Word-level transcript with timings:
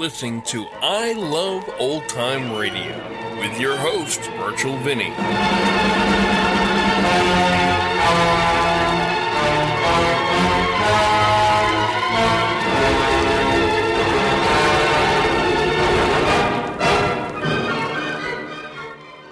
Listening 0.00 0.40
to 0.40 0.66
I 0.80 1.12
Love 1.12 1.68
Old 1.78 2.08
Time 2.08 2.56
Radio 2.56 2.96
with 3.38 3.60
your 3.60 3.76
host, 3.76 4.18
Virtual 4.38 4.74
Vinny. 4.78 5.10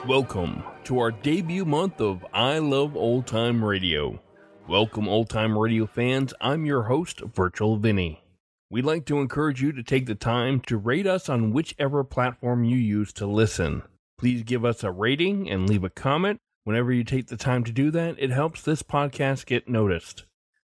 Welcome 0.06 0.62
to 0.84 0.98
our 0.98 1.10
debut 1.10 1.64
month 1.64 2.02
of 2.02 2.26
I 2.34 2.58
Love 2.58 2.94
Old 2.94 3.26
Time 3.26 3.64
Radio. 3.64 4.20
Welcome, 4.68 5.08
old 5.08 5.30
time 5.30 5.56
radio 5.56 5.86
fans. 5.86 6.34
I'm 6.42 6.66
your 6.66 6.82
host, 6.82 7.20
Virtual 7.20 7.78
Vinny. 7.78 8.22
We'd 8.70 8.84
like 8.84 9.06
to 9.06 9.18
encourage 9.18 9.62
you 9.62 9.72
to 9.72 9.82
take 9.82 10.04
the 10.04 10.14
time 10.14 10.60
to 10.66 10.76
rate 10.76 11.06
us 11.06 11.30
on 11.30 11.54
whichever 11.54 12.04
platform 12.04 12.64
you 12.64 12.76
use 12.76 13.14
to 13.14 13.26
listen. 13.26 13.82
Please 14.18 14.42
give 14.42 14.62
us 14.62 14.84
a 14.84 14.90
rating 14.90 15.48
and 15.48 15.66
leave 15.66 15.84
a 15.84 15.90
comment. 15.90 16.38
Whenever 16.64 16.92
you 16.92 17.02
take 17.02 17.28
the 17.28 17.36
time 17.38 17.64
to 17.64 17.72
do 17.72 17.90
that, 17.92 18.16
it 18.18 18.28
helps 18.28 18.60
this 18.60 18.82
podcast 18.82 19.46
get 19.46 19.70
noticed. 19.70 20.26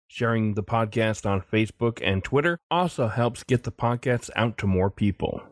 Sharing 0.07 0.55
the 0.55 0.63
podcast 0.63 1.29
on 1.29 1.41
Facebook 1.41 1.99
and 2.01 2.23
Twitter 2.23 2.57
also 2.71 3.09
helps 3.09 3.43
get 3.43 3.61
the 3.61 3.71
podcast 3.71 4.31
out 4.35 4.57
to 4.57 4.65
more 4.65 4.89
people. 4.89 5.43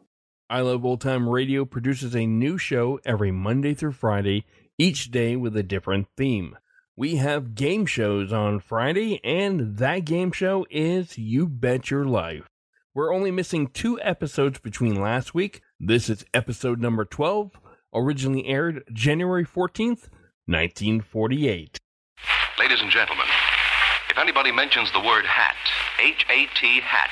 I 0.49 0.61
Love 0.61 0.83
Old 0.83 1.01
Time 1.01 1.29
Radio 1.29 1.63
produces 1.63 2.15
a 2.15 2.25
new 2.25 2.57
show 2.57 2.99
every 3.05 3.31
Monday 3.31 3.75
through 3.75 3.91
Friday, 3.91 4.45
each 4.79 5.11
day 5.11 5.35
with 5.35 5.55
a 5.55 5.63
different 5.63 6.07
theme. 6.17 6.57
We 7.01 7.15
have 7.15 7.55
game 7.55 7.87
shows 7.87 8.31
on 8.31 8.59
Friday, 8.59 9.19
and 9.23 9.77
that 9.77 10.05
game 10.05 10.31
show 10.31 10.67
is 10.69 11.17
You 11.17 11.47
Bet 11.47 11.89
Your 11.89 12.05
Life. 12.05 12.47
We're 12.93 13.11
only 13.11 13.31
missing 13.31 13.69
two 13.69 13.99
episodes 14.01 14.59
between 14.59 15.01
last 15.01 15.33
week. 15.33 15.63
This 15.79 16.11
is 16.11 16.23
episode 16.31 16.79
number 16.79 17.03
12, 17.03 17.53
originally 17.91 18.45
aired 18.45 18.83
January 18.93 19.43
14th, 19.43 20.11
1948. 20.45 21.79
Ladies 22.59 22.81
and 22.81 22.91
gentlemen, 22.91 23.25
if 24.11 24.19
anybody 24.19 24.51
mentions 24.51 24.91
the 24.91 24.99
word 24.99 25.25
hat, 25.25 25.55
H 25.99 26.23
A 26.29 26.45
T 26.53 26.81
hat, 26.81 27.09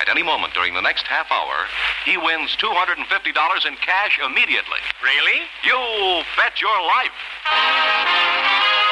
at 0.00 0.08
any 0.08 0.22
moment 0.22 0.54
during 0.54 0.72
the 0.72 0.80
next 0.80 1.06
half 1.06 1.30
hour, 1.30 1.66
he 2.06 2.16
wins 2.16 2.56
$250 2.56 3.66
in 3.66 3.76
cash 3.84 4.18
immediately. 4.24 4.80
Really? 5.04 5.42
You 5.62 6.24
bet 6.38 6.62
your 6.62 6.80
life. 6.80 8.85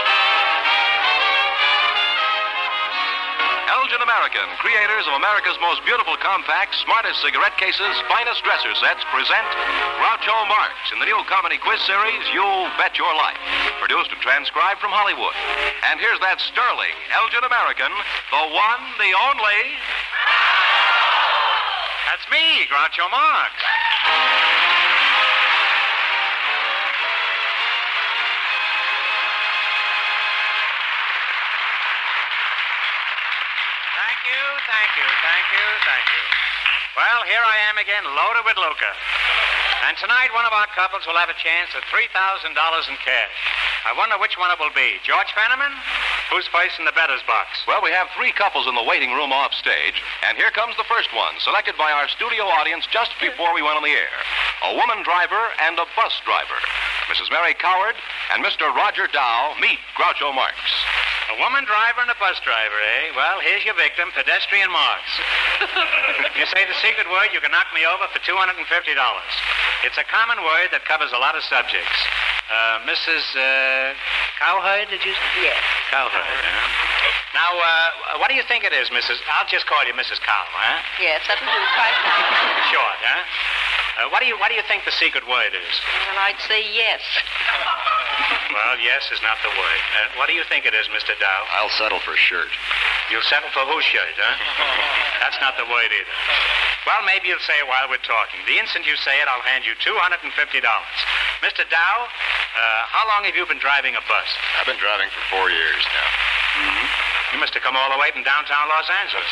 Elgin 3.94 4.10
American, 4.10 4.50
creators 4.58 5.06
of 5.06 5.14
America's 5.14 5.54
most 5.62 5.78
beautiful 5.86 6.18
compact, 6.18 6.74
smartest 6.82 7.22
cigarette 7.22 7.54
cases, 7.54 7.94
finest 8.10 8.42
dresser 8.42 8.74
sets, 8.82 9.06
present 9.14 9.46
Groucho 10.02 10.34
Marx 10.50 10.74
in 10.90 10.98
the 10.98 11.06
new 11.06 11.22
comedy 11.30 11.62
quiz 11.62 11.78
series, 11.86 12.26
You'll 12.34 12.66
Bet 12.74 12.98
Your 12.98 13.14
Life. 13.14 13.38
Produced 13.78 14.10
and 14.10 14.18
transcribed 14.18 14.82
from 14.82 14.90
Hollywood. 14.90 15.38
And 15.86 16.02
here's 16.02 16.18
that 16.26 16.42
sterling 16.42 16.90
Elgin 17.22 17.46
American, 17.46 17.94
the 18.34 18.44
one, 18.50 18.82
the 18.98 19.14
only. 19.14 19.62
That's 22.10 22.26
me, 22.34 22.66
Groucho 22.66 23.06
Marx. 23.14 23.54
Well, 36.94 37.26
here 37.26 37.42
I 37.42 37.58
am 37.74 37.76
again, 37.82 38.06
loaded 38.06 38.46
with 38.46 38.54
Luca. 38.54 38.86
And 39.90 39.98
tonight, 39.98 40.30
one 40.30 40.46
of 40.46 40.54
our 40.54 40.70
couples 40.78 41.02
will 41.10 41.18
have 41.18 41.26
a 41.26 41.34
chance 41.42 41.74
at 41.74 41.82
$3,000 41.90 42.06
in 42.46 42.96
cash. 43.02 43.38
I 43.82 43.98
wonder 43.98 44.14
which 44.14 44.38
one 44.38 44.54
it 44.54 44.62
will 44.62 44.70
be. 44.70 45.02
George 45.02 45.26
Fenneman? 45.34 45.74
Who's 46.30 46.46
first 46.54 46.78
in 46.78 46.86
the 46.86 46.94
better's 46.94 47.26
box? 47.26 47.66
Well, 47.66 47.82
we 47.82 47.90
have 47.90 48.14
three 48.14 48.30
couples 48.30 48.70
in 48.70 48.78
the 48.78 48.86
waiting 48.86 49.10
room 49.10 49.34
off 49.34 49.52
stage, 49.58 49.98
and 50.22 50.38
here 50.38 50.54
comes 50.54 50.78
the 50.78 50.86
first 50.86 51.10
one, 51.10 51.34
selected 51.42 51.74
by 51.74 51.90
our 51.90 52.06
studio 52.14 52.46
audience 52.46 52.86
just 52.94 53.10
before 53.18 53.50
we 53.58 53.66
went 53.66 53.74
on 53.74 53.82
the 53.82 53.90
air. 53.90 54.14
A 54.70 54.78
woman 54.78 55.02
driver 55.02 55.50
and 55.66 55.74
a 55.82 55.90
bus 55.98 56.14
driver. 56.22 56.58
Mrs. 57.10 57.26
Mary 57.34 57.58
Coward 57.58 57.98
and 58.30 58.38
Mr. 58.46 58.70
Roger 58.70 59.10
Dow 59.10 59.58
meet 59.58 59.82
Groucho 59.98 60.30
Marx. 60.30 60.54
A 61.32 61.36
woman 61.40 61.64
driver 61.64 62.04
and 62.04 62.12
a 62.12 62.18
bus 62.20 62.36
driver, 62.44 62.76
eh? 62.76 63.16
Well, 63.16 63.40
here's 63.40 63.64
your 63.64 63.74
victim, 63.74 64.12
pedestrian 64.12 64.68
Marx. 64.68 65.02
If 66.28 66.36
you 66.40 66.46
say 66.52 66.68
the 66.68 66.76
secret 66.84 67.08
word, 67.08 67.32
you 67.32 67.40
can 67.40 67.48
knock 67.50 67.72
me 67.72 67.88
over 67.88 68.04
for 68.12 68.20
$250. 68.20 68.60
It's 69.88 69.96
a 69.96 70.04
common 70.04 70.44
word 70.44 70.68
that 70.76 70.84
covers 70.84 71.12
a 71.16 71.20
lot 71.20 71.32
of 71.32 71.42
subjects. 71.48 71.96
Uh, 72.52 72.84
Mrs. 72.84 73.24
Uh, 73.32 73.96
Cowherd, 74.36 74.92
did 74.92 75.00
you 75.00 75.16
say? 75.16 75.48
Yes. 75.48 75.56
Cowherd, 75.88 76.12
huh? 76.12 76.68
Now, 77.32 77.50
uh, 77.56 78.20
what 78.20 78.28
do 78.28 78.36
you 78.36 78.44
think 78.44 78.62
it 78.62 78.76
is, 78.76 78.92
Mrs. 78.92 79.16
I'll 79.32 79.48
just 79.48 79.66
call 79.66 79.80
you 79.88 79.96
Mrs. 79.96 80.20
Cow, 80.20 80.44
huh? 80.52 80.78
Yes, 81.00 81.24
that'll 81.26 81.40
do 81.40 81.50
quite 81.74 81.96
nice. 82.04 82.68
Short, 82.70 82.98
huh? 83.00 83.24
Uh, 83.96 84.10
what 84.12 84.20
do 84.20 84.26
you 84.26 84.38
What 84.38 84.52
do 84.52 84.56
you 84.60 84.62
think 84.68 84.84
the 84.84 84.92
secret 84.92 85.26
word 85.26 85.56
is? 85.56 85.74
Well, 86.06 86.18
I'd 86.20 86.38
say 86.46 86.62
yes. 86.62 87.00
Well, 88.54 88.78
yes 88.78 89.10
is 89.10 89.18
not 89.22 89.38
the 89.42 89.50
word. 89.50 89.80
Uh, 89.98 90.14
what 90.18 90.30
do 90.30 90.34
you 90.34 90.46
think 90.46 90.62
it 90.62 90.74
is, 90.74 90.86
Mr. 90.94 91.10
Dow? 91.18 91.40
I'll 91.58 91.74
settle 91.74 91.98
for 92.00 92.14
shirt. 92.14 92.50
You'll 93.10 93.26
settle 93.26 93.50
for 93.50 93.66
whose 93.66 93.82
shirt, 93.82 94.14
huh? 94.14 94.34
That's 95.22 95.38
not 95.42 95.58
the 95.58 95.66
word 95.66 95.90
either. 95.90 96.14
Well, 96.86 97.02
maybe 97.02 97.32
you'll 97.32 97.42
say 97.42 97.56
it 97.58 97.66
while 97.66 97.88
we're 97.90 98.04
talking. 98.04 98.44
The 98.46 98.60
instant 98.60 98.86
you 98.86 98.94
say 99.00 99.18
it, 99.18 99.26
I'll 99.26 99.42
hand 99.42 99.64
you 99.66 99.74
$250. 99.82 100.22
Mr. 101.42 101.64
Dow, 101.66 101.96
uh, 102.06 102.82
how 102.92 103.04
long 103.10 103.26
have 103.26 103.34
you 103.34 103.42
been 103.48 103.58
driving 103.58 103.96
a 103.96 104.04
bus? 104.06 104.28
I've 104.60 104.68
been 104.68 104.78
driving 104.78 105.08
for 105.10 105.22
four 105.34 105.48
years 105.50 105.82
now. 105.90 106.08
You 107.34 107.42
must 107.42 107.56
have 107.58 107.66
come 107.66 107.74
all 107.74 107.90
the 107.90 107.98
way 107.98 108.14
from 108.14 108.22
downtown 108.22 108.68
Los 108.70 108.86
Angeles. 109.02 109.26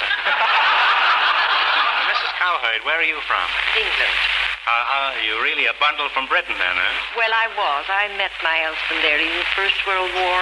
Mrs. 2.10 2.32
Cowherd, 2.42 2.82
where 2.82 2.98
are 2.98 3.06
you 3.06 3.20
from? 3.30 3.46
England. 3.78 4.41
Uh, 4.62 5.10
you 5.26 5.34
really 5.42 5.66
a 5.66 5.74
bundle 5.82 6.06
from 6.14 6.30
Britain, 6.30 6.54
then, 6.54 6.76
huh? 6.78 7.18
Well, 7.18 7.34
I 7.34 7.50
was. 7.50 7.84
I 7.90 8.06
met 8.14 8.30
my 8.46 8.62
husband 8.62 9.02
there 9.02 9.18
in 9.18 9.26
the 9.34 9.48
First 9.58 9.74
World 9.90 10.06
War. 10.14 10.40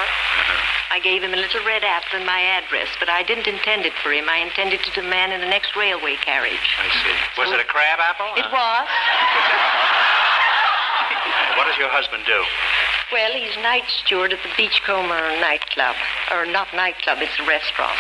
I 0.93 1.01
gave 1.01 1.25
him 1.25 1.33
a 1.33 1.41
little 1.41 1.65
red 1.65 1.81
apple 1.81 2.21
and 2.21 2.27
my 2.29 2.41
address, 2.61 2.89
but 3.01 3.09
I 3.09 3.23
didn't 3.25 3.49
intend 3.49 3.89
it 3.89 3.97
for 4.05 4.13
him. 4.13 4.29
I 4.29 4.45
intended 4.45 4.85
it 4.85 4.93
to 4.93 5.01
the 5.01 5.09
man 5.09 5.33
in 5.33 5.41
the 5.41 5.49
next 5.49 5.73
railway 5.73 6.21
carriage. 6.21 6.69
I 6.77 6.93
see. 7.01 7.17
Was 7.41 7.49
it 7.49 7.61
a 7.65 7.69
crab 7.69 7.97
apple? 7.97 8.29
It 8.37 8.45
Uh, 8.45 8.53
was. 8.53 8.89
What 11.57 11.67
does 11.67 11.77
your 11.77 11.91
husband 11.91 12.25
do? 12.25 12.41
Well, 13.13 13.33
he's 13.33 13.53
night 13.61 13.85
steward 13.89 14.33
at 14.33 14.41
the 14.43 14.49
Beachcomber 14.57 15.21
nightclub. 15.41 15.97
Or 16.33 16.47
not 16.47 16.73
nightclub, 16.75 17.19
it's 17.21 17.37
a 17.39 17.45
restaurant. 17.45 17.99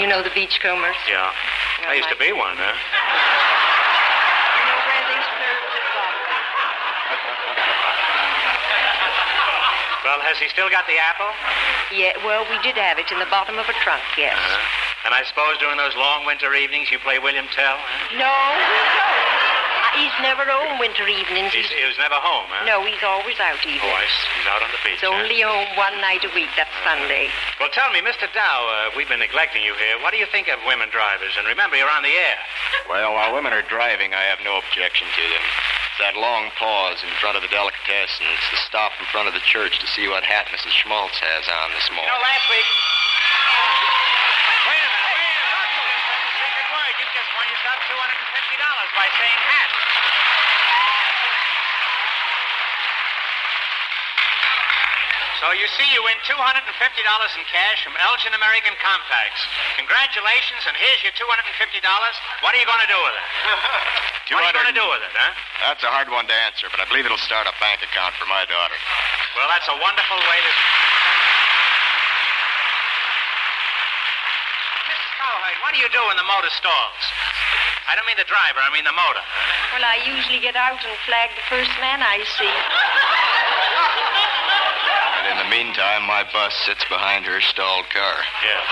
You 0.00 0.06
know 0.06 0.22
the 0.22 0.30
Beachcombers? 0.30 0.96
Yeah. 1.08 1.28
Yeah, 1.82 1.90
I 1.90 1.94
used 1.94 2.08
to 2.08 2.16
be 2.16 2.32
one, 2.32 2.56
huh? 2.56 2.72
You 4.56 4.64
know 4.64 4.80
where 4.86 5.04
they 5.12 5.20
serve 5.36 5.60
the 5.76 5.82
vodka. 5.92 6.36
Well, 10.16 10.24
has 10.24 10.40
he 10.40 10.48
still 10.48 10.72
got 10.72 10.88
the 10.88 10.96
apple? 10.96 11.28
Yeah, 11.92 12.16
well, 12.24 12.48
we 12.48 12.56
did 12.64 12.72
have 12.80 12.96
it 12.96 13.04
in 13.12 13.20
the 13.20 13.28
bottom 13.28 13.60
of 13.60 13.68
a 13.68 13.76
trunk, 13.84 14.00
yes. 14.16 14.32
And 15.04 15.12
I 15.12 15.20
suppose 15.28 15.60
during 15.60 15.76
those 15.76 15.92
long 15.92 16.24
winter 16.24 16.48
evenings 16.56 16.88
you 16.88 16.96
play 17.04 17.20
William 17.20 17.44
Tell? 17.52 17.76
Huh? 17.76 18.16
No, 18.16 18.32
we 18.32 18.64
don't. 18.96 19.12
Uh, 19.12 19.44
He's 20.00 20.16
never 20.24 20.44
home 20.48 20.76
winter 20.80 21.04
evenings. 21.08 21.52
He's, 21.52 21.68
He's, 21.68 21.76
he 21.76 21.84
was 21.84 21.96
never 22.00 22.16
home, 22.16 22.48
huh? 22.48 22.64
no, 22.64 22.80
he's 22.88 23.00
always 23.04 23.36
out 23.44 23.60
Oh, 23.60 23.68
evenings. 23.68 23.92
I 23.92 24.08
see. 24.08 24.28
He's 24.40 24.48
out 24.48 24.60
on 24.64 24.68
the 24.72 24.80
beach. 24.88 25.00
He's 25.00 25.04
huh? 25.04 25.20
only 25.20 25.40
home 25.44 25.68
one 25.76 25.96
night 26.00 26.24
a 26.24 26.32
week. 26.32 26.48
That's 26.56 26.72
Sunday. 26.80 27.28
Well, 27.60 27.68
tell 27.76 27.92
me, 27.92 28.00
Mr. 28.00 28.24
Dow, 28.32 28.56
uh, 28.72 28.96
we've 28.96 29.08
been 29.12 29.20
neglecting 29.20 29.60
you 29.68 29.76
here. 29.76 30.00
What 30.00 30.16
do 30.16 30.18
you 30.20 30.28
think 30.32 30.48
of 30.48 30.64
women 30.64 30.88
drivers? 30.88 31.36
And 31.36 31.44
remember, 31.44 31.76
you're 31.76 31.92
on 31.92 32.00
the 32.00 32.12
air. 32.16 32.40
Well, 32.88 33.12
while 33.12 33.36
women 33.36 33.52
are 33.52 33.64
driving, 33.68 34.16
I 34.16 34.24
have 34.32 34.40
no 34.40 34.56
objection 34.64 35.08
to 35.12 35.22
them 35.28 35.44
that 35.98 36.16
long 36.16 36.52
pause 36.60 37.00
in 37.00 37.08
front 37.16 37.36
of 37.36 37.42
the 37.42 37.48
delicatessen. 37.48 38.28
It's 38.28 38.48
the 38.52 38.60
stop 38.68 38.92
in 39.00 39.06
front 39.08 39.28
of 39.28 39.34
the 39.34 39.40
church 39.40 39.80
to 39.80 39.86
see 39.88 40.08
what 40.08 40.24
hat 40.24 40.44
Mrs. 40.52 40.76
Schmaltz 40.76 41.16
has 41.20 41.48
on 41.48 41.72
this 41.72 41.88
morning. 41.88 42.04
You 42.04 42.12
know, 42.12 42.20
last 42.20 42.44
week. 42.52 42.68
Wait 44.68 44.76
a 44.76 44.88
minute, 44.92 45.14
wait 45.16 45.24
a 45.24 45.40
minute. 45.40 46.68
Word. 46.68 46.94
You 47.00 47.06
just 47.16 47.30
won 47.32 47.46
yourself 47.48 47.78
$250 47.88 48.98
by 48.98 49.06
saying 49.16 49.40
hat. 49.40 49.65
So 55.36 55.52
you 55.52 55.68
see, 55.68 55.84
you 55.92 56.00
win 56.00 56.16
$250 56.24 56.64
in 56.64 57.44
cash 57.44 57.84
from 57.84 57.92
Elgin 58.00 58.32
American 58.32 58.72
Compacts. 58.80 59.44
Congratulations, 59.76 60.64
and 60.64 60.72
here's 60.80 61.04
your 61.04 61.12
$250. 61.12 61.44
What 62.40 62.56
are 62.56 62.60
you 62.60 62.64
going 62.64 62.80
to 62.80 62.88
do 62.88 62.96
with 62.96 63.12
it? 63.12 63.26
what 64.32 64.40
are 64.40 64.48
you 64.48 64.56
going 64.56 64.72
to 64.72 64.78
do 64.80 64.88
with 64.88 65.04
it, 65.04 65.12
huh? 65.12 65.36
That's 65.60 65.84
a 65.84 65.92
hard 65.92 66.08
one 66.08 66.24
to 66.24 66.36
answer, 66.48 66.72
but 66.72 66.80
I 66.80 66.88
believe 66.88 67.04
it'll 67.04 67.20
start 67.20 67.44
a 67.44 67.52
bank 67.60 67.84
account 67.84 68.16
for 68.16 68.24
my 68.32 68.48
daughter. 68.48 68.80
Well, 69.36 69.44
that's 69.52 69.68
a 69.68 69.76
wonderful 69.76 70.16
way 70.24 70.38
to. 70.40 70.50
Mrs. 74.88 75.10
Cowhide, 75.20 75.60
what 75.60 75.76
do 75.76 75.84
you 75.84 75.90
do 75.92 76.00
when 76.08 76.16
the 76.16 76.24
motor 76.24 76.48
stalls? 76.56 77.02
I 77.86 77.92
don't 77.92 78.08
mean 78.08 78.16
the 78.16 78.24
driver, 78.24 78.64
I 78.64 78.72
mean 78.72 78.88
the 78.88 78.96
motor. 78.96 79.20
Well, 79.76 79.84
I 79.84 80.00
usually 80.00 80.40
get 80.40 80.56
out 80.56 80.80
and 80.80 80.96
flag 81.04 81.36
the 81.36 81.44
first 81.52 81.76
man 81.76 82.00
I 82.00 82.24
see. 82.24 82.48
The 85.46 85.54
meantime, 85.62 86.02
my 86.10 86.26
bus 86.34 86.50
sits 86.66 86.82
behind 86.90 87.22
her 87.22 87.38
stalled 87.38 87.86
car. 87.94 88.18
Yes. 88.42 88.66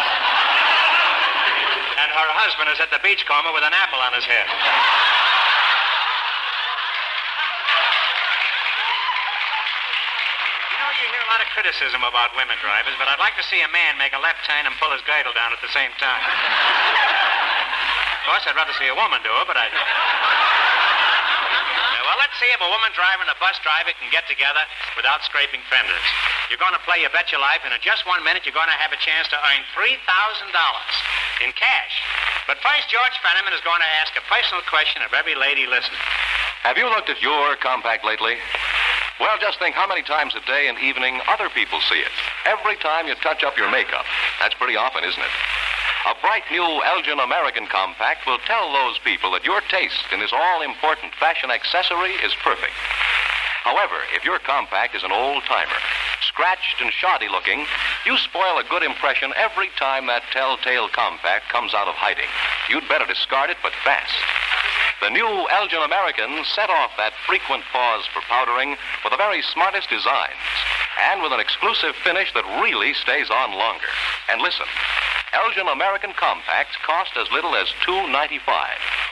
And 2.03 2.11
her 2.11 2.31
husband 2.35 2.67
is 2.75 2.83
at 2.83 2.91
the 2.91 2.99
beachcomber 2.99 3.55
with 3.55 3.63
an 3.63 3.71
apple 3.71 4.03
on 4.03 4.11
his 4.11 4.27
head. 4.27 4.51
You 10.67 10.79
know, 10.83 10.91
you 10.99 11.07
hear 11.15 11.23
a 11.23 11.31
lot 11.31 11.39
of 11.39 11.47
criticism 11.55 12.03
about 12.03 12.35
women 12.35 12.59
drivers, 12.59 12.99
but 12.99 13.07
I'd 13.07 13.23
like 13.23 13.39
to 13.39 13.47
see 13.47 13.63
a 13.63 13.71
man 13.71 13.95
make 13.95 14.11
a 14.11 14.19
left 14.19 14.43
turn 14.43 14.67
and 14.67 14.75
pull 14.83 14.91
his 14.91 15.07
girdle 15.07 15.31
down 15.31 15.55
at 15.55 15.63
the 15.63 15.71
same 15.71 15.95
time. 16.03 16.23
Of 16.27 18.23
course, 18.27 18.51
I'd 18.51 18.59
rather 18.59 18.75
see 18.83 18.91
a 18.91 18.99
woman 18.99 19.23
do 19.23 19.31
it, 19.31 19.47
but 19.47 19.55
I. 19.55 19.71
Well, 22.15 22.23
let's 22.23 22.39
see 22.39 22.47
if 22.55 22.63
a 22.63 22.71
woman 22.71 22.95
driver 22.95 23.27
and 23.27 23.33
a 23.35 23.35
bus 23.43 23.59
driver 23.67 23.91
can 23.99 24.07
get 24.15 24.23
together 24.31 24.63
without 24.95 25.27
scraping 25.27 25.59
fenders. 25.67 26.07
You're 26.47 26.63
going 26.63 26.79
to 26.79 26.85
play 26.87 27.03
You 27.03 27.11
Bet 27.11 27.35
Your 27.35 27.43
Life, 27.43 27.67
and 27.67 27.75
in 27.75 27.83
just 27.83 28.07
one 28.07 28.23
minute, 28.23 28.47
you're 28.47 28.55
going 28.55 28.71
to 28.71 28.79
have 28.79 28.95
a 28.95 29.01
chance 29.03 29.27
to 29.35 29.39
earn 29.51 29.67
$3,000 29.75 29.99
in 31.43 31.51
cash. 31.59 31.95
But 32.47 32.63
first, 32.63 32.87
George 32.87 33.19
Fenneman 33.19 33.51
is 33.51 33.67
going 33.67 33.83
to 33.83 33.91
ask 33.99 34.15
a 34.15 34.23
personal 34.31 34.63
question 34.71 35.03
of 35.03 35.11
every 35.11 35.35
lady 35.35 35.67
listening. 35.67 35.99
Have 36.63 36.79
you 36.79 36.87
looked 36.87 37.11
at 37.11 37.19
your 37.19 37.59
compact 37.59 38.07
lately? 38.07 38.39
Well, 39.19 39.35
just 39.43 39.59
think 39.59 39.75
how 39.75 39.91
many 39.91 40.07
times 40.07 40.39
a 40.39 40.43
day 40.47 40.71
and 40.71 40.79
evening 40.79 41.19
other 41.27 41.51
people 41.51 41.83
see 41.91 41.99
it. 41.99 42.15
Every 42.47 42.79
time 42.79 43.11
you 43.11 43.19
touch 43.27 43.43
up 43.43 43.59
your 43.59 43.75
makeup. 43.75 44.07
That's 44.39 44.55
pretty 44.55 44.79
often, 44.79 45.03
isn't 45.03 45.19
it? 45.19 45.35
A 46.05 46.15
bright 46.21 46.45
new 46.51 46.85
Elgin 46.85 47.19
American 47.19 47.67
compact 47.67 48.27
will 48.27 48.37
tell 48.45 48.73
those 48.73 48.99
people 48.99 49.33
that 49.33 49.45
your 49.45 49.63
taste 49.73 50.05
in 50.13 50.21
this 50.21 50.37
all 50.37 50.61
important 50.61 51.15
fashion 51.15 51.51
accessory 51.51 52.13
is 52.21 52.37
perfect. 52.45 52.77
However, 53.65 53.97
if 54.13 54.23
your 54.23 54.39
compact 54.39 54.95
is 54.95 55.03
an 55.03 55.13
old 55.13 55.45
timer, 55.49 55.81
scratched 56.29 56.83
and 56.85 56.93
shoddy 56.93 57.29
looking, 57.33 57.65
you 58.05 58.19
spoil 58.19 58.61
a 58.61 58.69
good 58.69 58.83
impression 58.83 59.33
every 59.41 59.71
time 59.81 60.05
that 60.13 60.29
telltale 60.31 60.93
compact 60.93 61.49
comes 61.49 61.73
out 61.73 61.89
of 61.89 61.97
hiding. 61.97 62.29
You'd 62.69 62.87
better 62.87 63.09
discard 63.09 63.49
it, 63.49 63.57
but 63.65 63.73
fast. 63.81 64.13
The 65.01 65.09
new 65.09 65.49
Elgin 65.49 65.81
American 65.81 66.45
set 66.53 66.69
off 66.69 66.93
that 67.01 67.17
frequent 67.25 67.65
pause 67.73 68.05
for 68.13 68.21
powdering 68.29 68.77
with 69.01 69.13
the 69.17 69.17
very 69.17 69.41
smartest 69.41 69.89
designs 69.89 70.45
and 71.09 71.23
with 71.23 71.33
an 71.33 71.41
exclusive 71.41 71.97
finish 72.05 72.29
that 72.37 72.45
really 72.61 72.93
stays 72.93 73.31
on 73.31 73.57
longer. 73.57 73.89
And 74.29 74.43
listen, 74.43 74.69
Elgin 75.35 75.67
American 75.67 76.13
compacts 76.15 76.77
cost 76.87 77.11
as 77.19 77.27
little 77.33 77.57
as 77.57 77.67
$2.95 77.87 78.39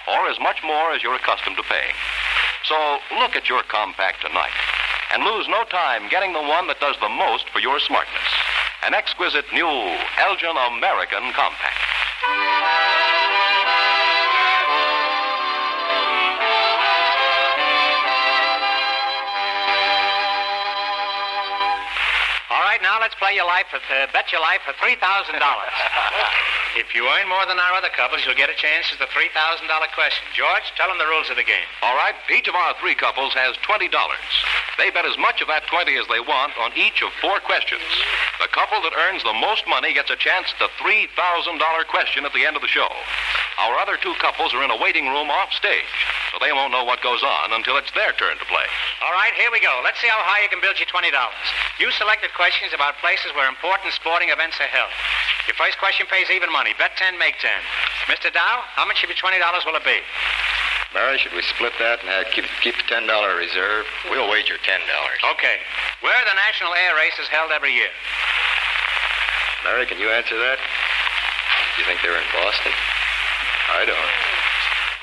or 0.06 0.28
as 0.30 0.38
much 0.38 0.62
more 0.62 0.92
as 0.92 1.02
you're 1.02 1.18
accustomed 1.18 1.56
to 1.56 1.62
paying. 1.64 1.94
So 2.64 2.98
look 3.18 3.34
at 3.34 3.48
your 3.48 3.62
compact 3.64 4.22
tonight 4.22 4.54
and 5.12 5.24
lose 5.24 5.48
no 5.48 5.64
time 5.64 6.08
getting 6.08 6.32
the 6.32 6.40
one 6.40 6.68
that 6.68 6.78
does 6.78 6.96
the 7.00 7.08
most 7.08 7.48
for 7.50 7.58
your 7.58 7.80
smartness. 7.80 8.30
An 8.86 8.94
exquisite 8.94 9.46
new 9.52 9.66
Elgin 10.18 10.56
American 10.56 11.32
compact. 11.34 12.91
Let's 23.12 23.20
play 23.20 23.36
your 23.36 23.44
life 23.44 23.68
for 23.68 23.76
uh, 23.76 24.08
bet 24.16 24.32
your 24.32 24.40
life 24.40 24.64
for 24.64 24.72
three 24.80 24.96
thousand 24.96 25.36
dollars. 25.38 25.76
If 26.72 26.96
you 26.96 27.04
earn 27.04 27.28
more 27.28 27.44
than 27.44 27.60
our 27.60 27.76
other 27.76 27.92
couples, 27.92 28.24
you'll 28.24 28.40
get 28.40 28.48
a 28.48 28.56
chance 28.56 28.88
at 28.88 28.96
the 28.96 29.04
three 29.12 29.28
thousand 29.36 29.68
dollar 29.68 29.92
question. 29.92 30.24
George, 30.32 30.72
tell 30.72 30.88
them 30.88 30.96
the 30.96 31.04
rules 31.04 31.28
of 31.28 31.36
the 31.36 31.44
game. 31.44 31.68
All 31.84 31.92
right, 32.00 32.16
each 32.32 32.48
of 32.48 32.56
our 32.56 32.72
three 32.80 32.96
couples 32.96 33.36
has 33.36 33.60
$20. 33.60 33.92
They 34.80 34.88
bet 34.88 35.04
as 35.04 35.20
much 35.20 35.44
of 35.44 35.52
that 35.52 35.68
20 35.68 35.92
as 36.00 36.08
they 36.08 36.24
want 36.24 36.56
on 36.56 36.72
each 36.72 37.04
of 37.04 37.12
four 37.20 37.44
questions. 37.44 37.84
The 38.40 38.48
couple 38.56 38.80
that 38.88 38.96
earns 39.04 39.20
the 39.20 39.36
most 39.36 39.68
money 39.68 39.92
gets 39.92 40.08
a 40.08 40.16
chance 40.16 40.48
at 40.48 40.64
the 40.64 40.72
$3,000 40.80 41.12
question 41.92 42.24
at 42.24 42.32
the 42.32 42.48
end 42.48 42.56
of 42.56 42.64
the 42.64 42.72
show. 42.72 42.88
Our 43.60 43.76
other 43.76 44.00
two 44.00 44.16
couples 44.16 44.56
are 44.56 44.64
in 44.64 44.72
a 44.72 44.80
waiting 44.80 45.12
room 45.12 45.28
off 45.28 45.52
stage, 45.52 45.92
so 46.32 46.40
they 46.40 46.50
won't 46.50 46.72
know 46.72 46.82
what 46.82 47.04
goes 47.04 47.20
on 47.20 47.52
until 47.52 47.76
it's 47.76 47.92
their 47.92 48.16
turn 48.16 48.40
to 48.40 48.46
play. 48.48 48.66
All 49.04 49.12
right, 49.12 49.36
here 49.36 49.52
we 49.52 49.60
go. 49.60 49.84
Let's 49.84 50.00
see 50.00 50.08
how 50.08 50.24
high 50.24 50.40
you 50.40 50.48
can 50.48 50.64
build 50.64 50.80
your 50.80 50.88
twenty 50.88 51.12
dollars. 51.12 51.36
You 51.76 51.92
selected 51.92 52.32
questions 52.32 52.72
about 52.72 52.96
places 53.04 53.28
where 53.36 53.44
important 53.46 53.92
sporting 53.92 54.32
events 54.32 54.56
are 54.64 54.72
held. 54.72 54.88
Your 55.44 55.54
first 55.60 55.76
question 55.76 56.08
pays 56.08 56.32
even 56.32 56.48
money. 56.48 56.72
Bet 56.80 56.96
ten, 56.96 57.20
make 57.20 57.36
ten. 57.36 57.60
Mr. 58.08 58.32
Dow, 58.32 58.64
how 58.72 58.88
much 58.88 59.04
of 59.04 59.12
your 59.12 59.20
twenty 59.20 59.36
dollars 59.36 59.68
will 59.68 59.76
it 59.76 59.84
be? 59.84 60.00
Mary, 60.96 61.16
should 61.16 61.32
we 61.32 61.40
split 61.40 61.72
that 61.80 62.04
and 62.04 62.26
keep, 62.36 62.44
keep 62.60 62.76
the 62.76 62.84
$10 62.84 63.08
reserve? 63.08 63.86
We'll 64.10 64.28
wager 64.28 64.60
$10. 64.60 64.76
Okay. 65.32 65.56
Where 66.04 66.12
are 66.12 66.28
the 66.28 66.36
national 66.36 66.74
air 66.74 66.92
races 66.94 67.28
held 67.32 67.50
every 67.50 67.72
year? 67.72 67.88
Mary, 69.64 69.86
can 69.86 69.98
you 69.98 70.10
answer 70.10 70.36
that? 70.36 70.58
Do 70.60 71.80
you 71.80 71.88
think 71.88 72.00
they're 72.04 72.12
in 72.12 72.28
Boston? 72.36 72.72
I 73.72 73.86
don't. 73.86 74.31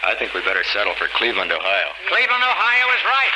I 0.03 0.15
think 0.15 0.33
we 0.33 0.39
better 0.47 0.63
settle 0.71 0.95
for 0.95 1.07
Cleveland, 1.15 1.51
Ohio. 1.51 1.89
Cleveland, 2.07 2.43
Ohio 2.43 2.85
is 2.95 3.03
right. 3.03 3.35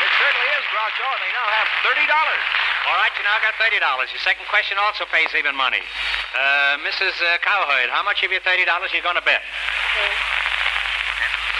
It 0.00 0.10
certainly 0.16 0.48
is, 0.56 0.64
Groucho, 0.72 1.04
and 1.04 1.20
they 1.20 1.32
now 1.36 1.48
have 1.52 1.68
$30. 1.84 2.08
All 2.88 2.96
right, 2.96 3.12
you 3.20 3.24
now 3.28 3.36
got 3.44 3.52
thirty 3.60 3.76
dollars. 3.84 4.08
Your 4.16 4.22
second 4.24 4.48
question 4.48 4.80
also 4.80 5.04
pays 5.12 5.28
even 5.36 5.52
money. 5.52 5.84
Uh, 6.32 6.80
Mrs. 6.80 7.12
Uh, 7.20 7.36
Cowherd, 7.44 7.92
how 7.92 8.00
much 8.00 8.24
of 8.24 8.32
your 8.32 8.40
thirty 8.40 8.64
dollars 8.64 8.88
are 8.88 8.96
you 8.96 9.04
going 9.04 9.18
to 9.20 9.26
bet? 9.28 9.44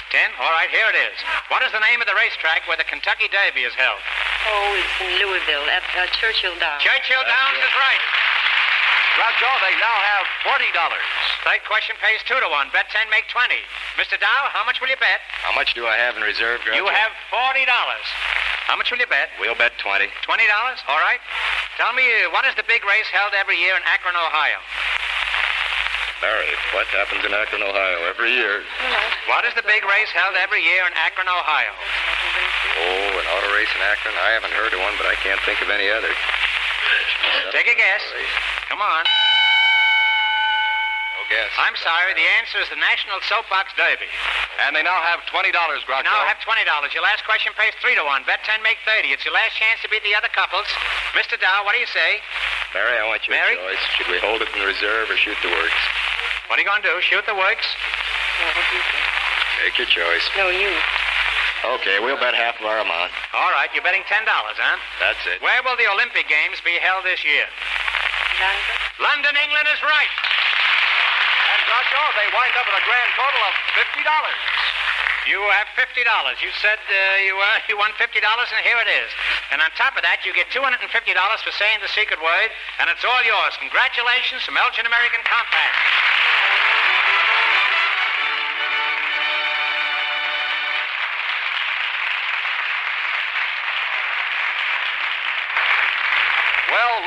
Ten. 0.08 0.32
All 0.40 0.48
right, 0.56 0.72
here 0.72 0.88
it 0.88 0.96
is. 0.96 1.12
What 1.52 1.60
is 1.60 1.68
the 1.76 1.84
name 1.84 2.00
of 2.00 2.08
the 2.08 2.16
racetrack 2.16 2.64
where 2.64 2.80
the 2.80 2.88
Kentucky 2.88 3.28
Derby 3.28 3.68
is 3.68 3.76
held? 3.76 4.00
Oh, 4.48 4.72
it's 4.80 4.96
in 5.04 5.12
Louisville 5.20 5.68
at 5.68 5.84
uh, 6.00 6.08
Churchill 6.16 6.56
Downs. 6.56 6.80
Churchill 6.80 7.20
Downs 7.28 7.60
is 7.60 7.74
right. 7.76 8.02
Groucho, 9.18 9.50
they 9.66 9.74
now 9.82 9.98
have 9.98 10.26
$40. 10.46 10.70
Third 11.42 11.62
question 11.66 11.98
pays 11.98 12.22
two 12.22 12.38
to 12.38 12.46
one. 12.54 12.70
Bet 12.70 12.86
ten, 12.94 13.10
make 13.10 13.26
twenty. 13.34 13.58
Mr. 13.98 14.14
Dow, 14.14 14.46
how 14.54 14.62
much 14.62 14.78
will 14.78 14.86
you 14.86 15.00
bet? 15.02 15.18
How 15.42 15.50
much 15.58 15.74
do 15.74 15.90
I 15.90 15.98
have 15.98 16.14
in 16.14 16.22
reserve, 16.22 16.62
Groucho? 16.62 16.78
You 16.78 16.86
have 16.86 17.10
forty 17.26 17.66
dollars. 17.66 18.06
How 18.70 18.78
much 18.78 18.94
will 18.94 19.02
you 19.02 19.10
bet? 19.10 19.32
We'll 19.42 19.58
bet 19.58 19.74
20. 19.82 20.06
Twenty 20.22 20.46
dollars. 20.46 20.78
All 20.86 21.02
right. 21.02 21.18
Tell 21.80 21.90
me, 21.98 22.04
uh, 22.04 22.30
what 22.30 22.46
is 22.46 22.54
the 22.54 22.62
big 22.68 22.84
race 22.86 23.10
held 23.10 23.34
every 23.34 23.58
year 23.58 23.74
in 23.74 23.82
Akron, 23.90 24.14
Ohio? 24.14 24.60
Mary, 26.22 26.50
what 26.74 26.86
happens 26.94 27.22
in 27.24 27.32
Akron, 27.34 27.62
Ohio 27.62 27.98
every 28.06 28.34
year? 28.34 28.62
What 29.30 29.46
is 29.46 29.54
the 29.54 29.62
big 29.66 29.86
race 29.86 30.10
held 30.14 30.34
every 30.38 30.62
year 30.62 30.82
in 30.86 30.92
Akron, 30.94 31.26
Ohio? 31.30 31.74
Oh, 31.74 33.18
an 33.18 33.26
auto 33.34 33.50
race 33.54 33.70
in 33.74 33.82
Akron? 33.82 34.14
I 34.14 34.30
haven't 34.34 34.52
heard 34.54 34.74
of 34.74 34.82
one, 34.82 34.94
but 34.98 35.06
I 35.10 35.14
can't 35.22 35.40
think 35.46 35.62
of 35.62 35.70
any 35.70 35.90
other. 35.90 36.10
Take 37.52 37.66
a 37.68 37.76
guess. 37.76 38.02
Come 38.68 38.80
on. 38.82 39.04
No 41.16 41.22
guess. 41.30 41.50
I'm 41.58 41.74
sorry. 41.82 42.14
The 42.14 42.28
answer 42.40 42.58
is 42.62 42.68
the 42.70 42.78
National 42.80 43.18
Soapbox 43.26 43.72
Derby. 43.76 44.08
And 44.64 44.74
they 44.74 44.82
now 44.82 44.98
have 45.02 45.22
$20, 45.30 45.50
Groucho. 45.54 46.02
You 46.02 46.10
now 46.10 46.26
have 46.26 46.42
twenty 46.42 46.64
dollars. 46.66 46.90
Your 46.94 47.02
last 47.06 47.22
question 47.24 47.52
pays 47.54 47.72
three 47.78 47.94
to 47.94 48.02
one. 48.02 48.26
Bet 48.26 48.42
ten, 48.42 48.58
make 48.66 48.78
thirty. 48.82 49.14
It's 49.14 49.22
your 49.24 49.34
last 49.34 49.54
chance 49.54 49.78
to 49.82 49.88
beat 49.88 50.02
the 50.02 50.14
other 50.18 50.30
couples. 50.34 50.66
Mr. 51.14 51.38
Dow, 51.38 51.62
what 51.62 51.74
do 51.74 51.80
you 51.80 51.86
say? 51.90 52.18
Mary, 52.74 52.98
I 52.98 53.06
want 53.06 53.22
your 53.26 53.38
Mary? 53.38 53.54
choice. 53.54 53.82
Should 53.96 54.10
we 54.10 54.18
hold 54.18 54.42
it 54.42 54.50
in 54.50 54.60
reserve 54.66 55.08
or 55.10 55.16
shoot 55.16 55.38
the 55.46 55.50
works? 55.54 55.82
What 56.50 56.58
are 56.58 56.62
you 56.62 56.68
going 56.68 56.82
to 56.82 56.88
do? 56.90 56.98
Shoot 57.06 57.22
the 57.26 57.38
works? 57.38 57.66
Take 59.62 59.78
your 59.78 59.86
choice. 59.90 60.26
No, 60.36 60.50
you. 60.50 60.70
Okay, 61.64 61.98
we'll 61.98 62.18
bet 62.22 62.34
half 62.38 62.54
of 62.60 62.66
our 62.66 62.78
amount. 62.78 63.10
All 63.34 63.50
right. 63.50 63.66
You're 63.74 63.82
betting 63.82 64.06
ten 64.06 64.22
dollars, 64.22 64.54
huh? 64.58 64.78
That's 65.02 65.22
it. 65.26 65.42
Where 65.42 65.58
will 65.66 65.74
the 65.74 65.90
Olympic 65.90 66.30
Games 66.30 66.62
be 66.62 66.78
held 66.78 67.02
this 67.02 67.22
year? 67.26 67.46
London? 68.38 68.78
London, 69.02 69.34
England 69.42 69.66
is 69.74 69.80
right. 69.82 70.12
And 70.14 71.60
Groucho, 71.66 72.02
they 72.14 72.28
wind 72.30 72.54
up 72.54 72.66
with 72.70 72.78
a 72.78 72.84
grand 72.86 73.10
total 73.18 73.42
of 73.42 73.54
$50. 73.74 74.06
You 75.28 75.44
have 75.52 75.68
fifty 75.76 76.00
dollars. 76.08 76.40
You 76.40 76.48
said 76.56 76.80
uh, 76.88 76.96
you 77.20 77.36
uh, 77.36 77.60
you 77.68 77.76
won 77.76 77.92
fifty 78.00 78.16
dollars, 78.22 78.48
and 78.48 78.64
here 78.64 78.80
it 78.80 78.88
is. 78.88 79.10
And 79.52 79.60
on 79.60 79.68
top 79.76 79.92
of 79.92 80.00
that, 80.00 80.24
you 80.24 80.32
get 80.32 80.48
two 80.48 80.64
hundred 80.64 80.80
and 80.80 80.88
fifty 80.88 81.12
dollars 81.12 81.44
for 81.44 81.52
saying 81.52 81.84
the 81.84 81.90
secret 81.92 82.16
word, 82.16 82.50
and 82.80 82.88
it's 82.88 83.04
all 83.04 83.20
yours. 83.20 83.52
Congratulations 83.60 84.40
from 84.48 84.56
Elgin 84.56 84.88
American 84.88 85.20
Compact. 85.28 85.76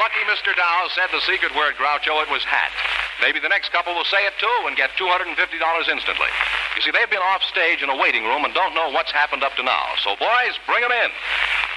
Maybe 0.01 0.25
Mr. 0.25 0.50
Dow 0.58 0.89
said 0.98 1.13
the 1.13 1.22
secret 1.29 1.53
word, 1.53 1.77
Groucho, 1.77 2.22
it 2.25 2.29
was 2.34 2.41
hat. 2.41 2.74
Maybe 3.22 3.38
the 3.38 3.53
next 3.53 3.70
couple 3.70 3.93
will 3.93 4.10
say 4.10 4.25
it 4.25 4.34
too 4.41 4.58
and 4.65 4.75
get 4.75 4.89
$250 4.98 5.29
instantly. 5.29 6.31
You 6.75 6.81
see, 6.81 6.89
they've 6.89 7.10
been 7.10 7.22
off 7.22 7.46
stage 7.46 7.86
in 7.86 7.89
a 7.89 7.96
waiting 7.96 8.25
room 8.25 8.46
and 8.46 8.53
don't 8.53 8.74
know 8.74 8.89
what's 8.89 9.12
happened 9.12 9.43
up 9.43 9.53
to 9.58 9.63
now. 9.63 9.93
So, 10.03 10.15
boys, 10.17 10.58
bring 10.65 10.84
'em 10.84 10.91
in. 10.91 11.12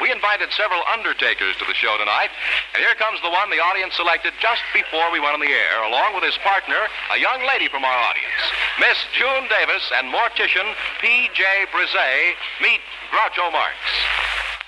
We 0.00 0.10
invited 0.10 0.52
several 0.52 0.82
undertakers 0.88 1.56
to 1.56 1.64
the 1.64 1.74
show 1.74 1.96
tonight, 1.98 2.30
and 2.72 2.82
here 2.82 2.94
comes 2.96 3.20
the 3.20 3.28
one 3.28 3.50
the 3.50 3.60
audience 3.60 3.94
selected 3.94 4.32
just 4.40 4.62
before 4.72 5.10
we 5.10 5.20
went 5.20 5.34
on 5.34 5.40
the 5.40 5.52
air, 5.52 5.82
along 5.82 6.14
with 6.14 6.24
his 6.24 6.36
partner, 6.38 6.88
a 7.12 7.18
young 7.18 7.44
lady 7.44 7.68
from 7.68 7.84
our 7.84 7.98
audience, 8.08 8.40
Miss 8.80 8.98
June 9.12 9.46
Davis 9.48 9.84
and 9.96 10.12
mortician 10.12 10.74
P.J. 10.98 11.66
Brise. 11.70 12.36
Meet 12.60 12.80
Groucho 13.12 13.52
Marx. 13.52 13.76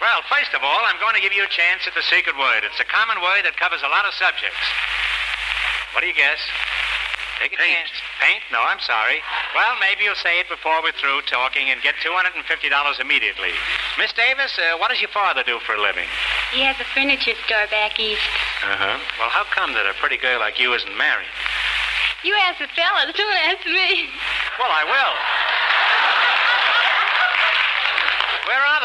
Well, 0.01 0.21
first 0.29 0.53
of 0.53 0.61
all, 0.61 0.83
I'm 0.85 1.01
going 1.01 1.17
to 1.17 1.25
give 1.25 1.33
you 1.33 1.45
a 1.45 1.49
chance 1.49 1.89
at 1.89 1.95
the 1.97 2.05
secret 2.05 2.37
word. 2.37 2.65
It's 2.69 2.81
a 2.81 2.85
common 2.89 3.17
word 3.25 3.49
that 3.49 3.57
covers 3.57 3.81
a 3.81 3.89
lot 3.89 4.05
of 4.05 4.13
subjects. 4.15 4.61
What 5.97 6.05
do 6.05 6.07
you 6.07 6.15
guess? 6.17 6.37
Take 7.41 7.53
a 7.53 7.57
Paint. 7.57 7.89
chance. 7.89 7.93
Paint? 8.21 8.43
No, 8.53 8.61
I'm 8.65 8.81
sorry. 8.81 9.21
Well, 9.57 9.77
maybe 9.81 10.05
you'll 10.05 10.17
say 10.21 10.41
it 10.41 10.49
before 10.49 10.81
we're 10.85 10.97
through 10.97 11.21
talking 11.29 11.69
and 11.73 11.81
get 11.81 11.97
$250 12.05 12.33
immediately. 13.01 13.53
Miss 14.01 14.13
Davis, 14.13 14.57
uh, 14.61 14.77
what 14.77 14.89
does 14.93 15.01
your 15.01 15.13
father 15.13 15.45
do 15.45 15.61
for 15.65 15.77
a 15.77 15.81
living? 15.81 16.09
He 16.53 16.61
has 16.65 16.77
a 16.81 16.85
furniture 16.93 17.37
store 17.49 17.69
back 17.73 17.97
east. 18.01 18.21
Uh-huh. 18.65 19.01
Well, 19.21 19.29
how 19.33 19.45
come 19.53 19.73
that 19.77 19.85
a 19.89 19.93
pretty 20.01 20.17
girl 20.17 20.41
like 20.41 20.61
you 20.61 20.73
isn't 20.77 20.97
married? 20.97 21.29
You 22.25 22.33
ask 22.49 22.59
the 22.61 22.69
fellas, 22.73 23.13
don't 23.17 23.41
ask 23.49 23.65
me. 23.69 24.09
Well, 24.61 24.73
I 24.73 24.85
will. 24.89 25.15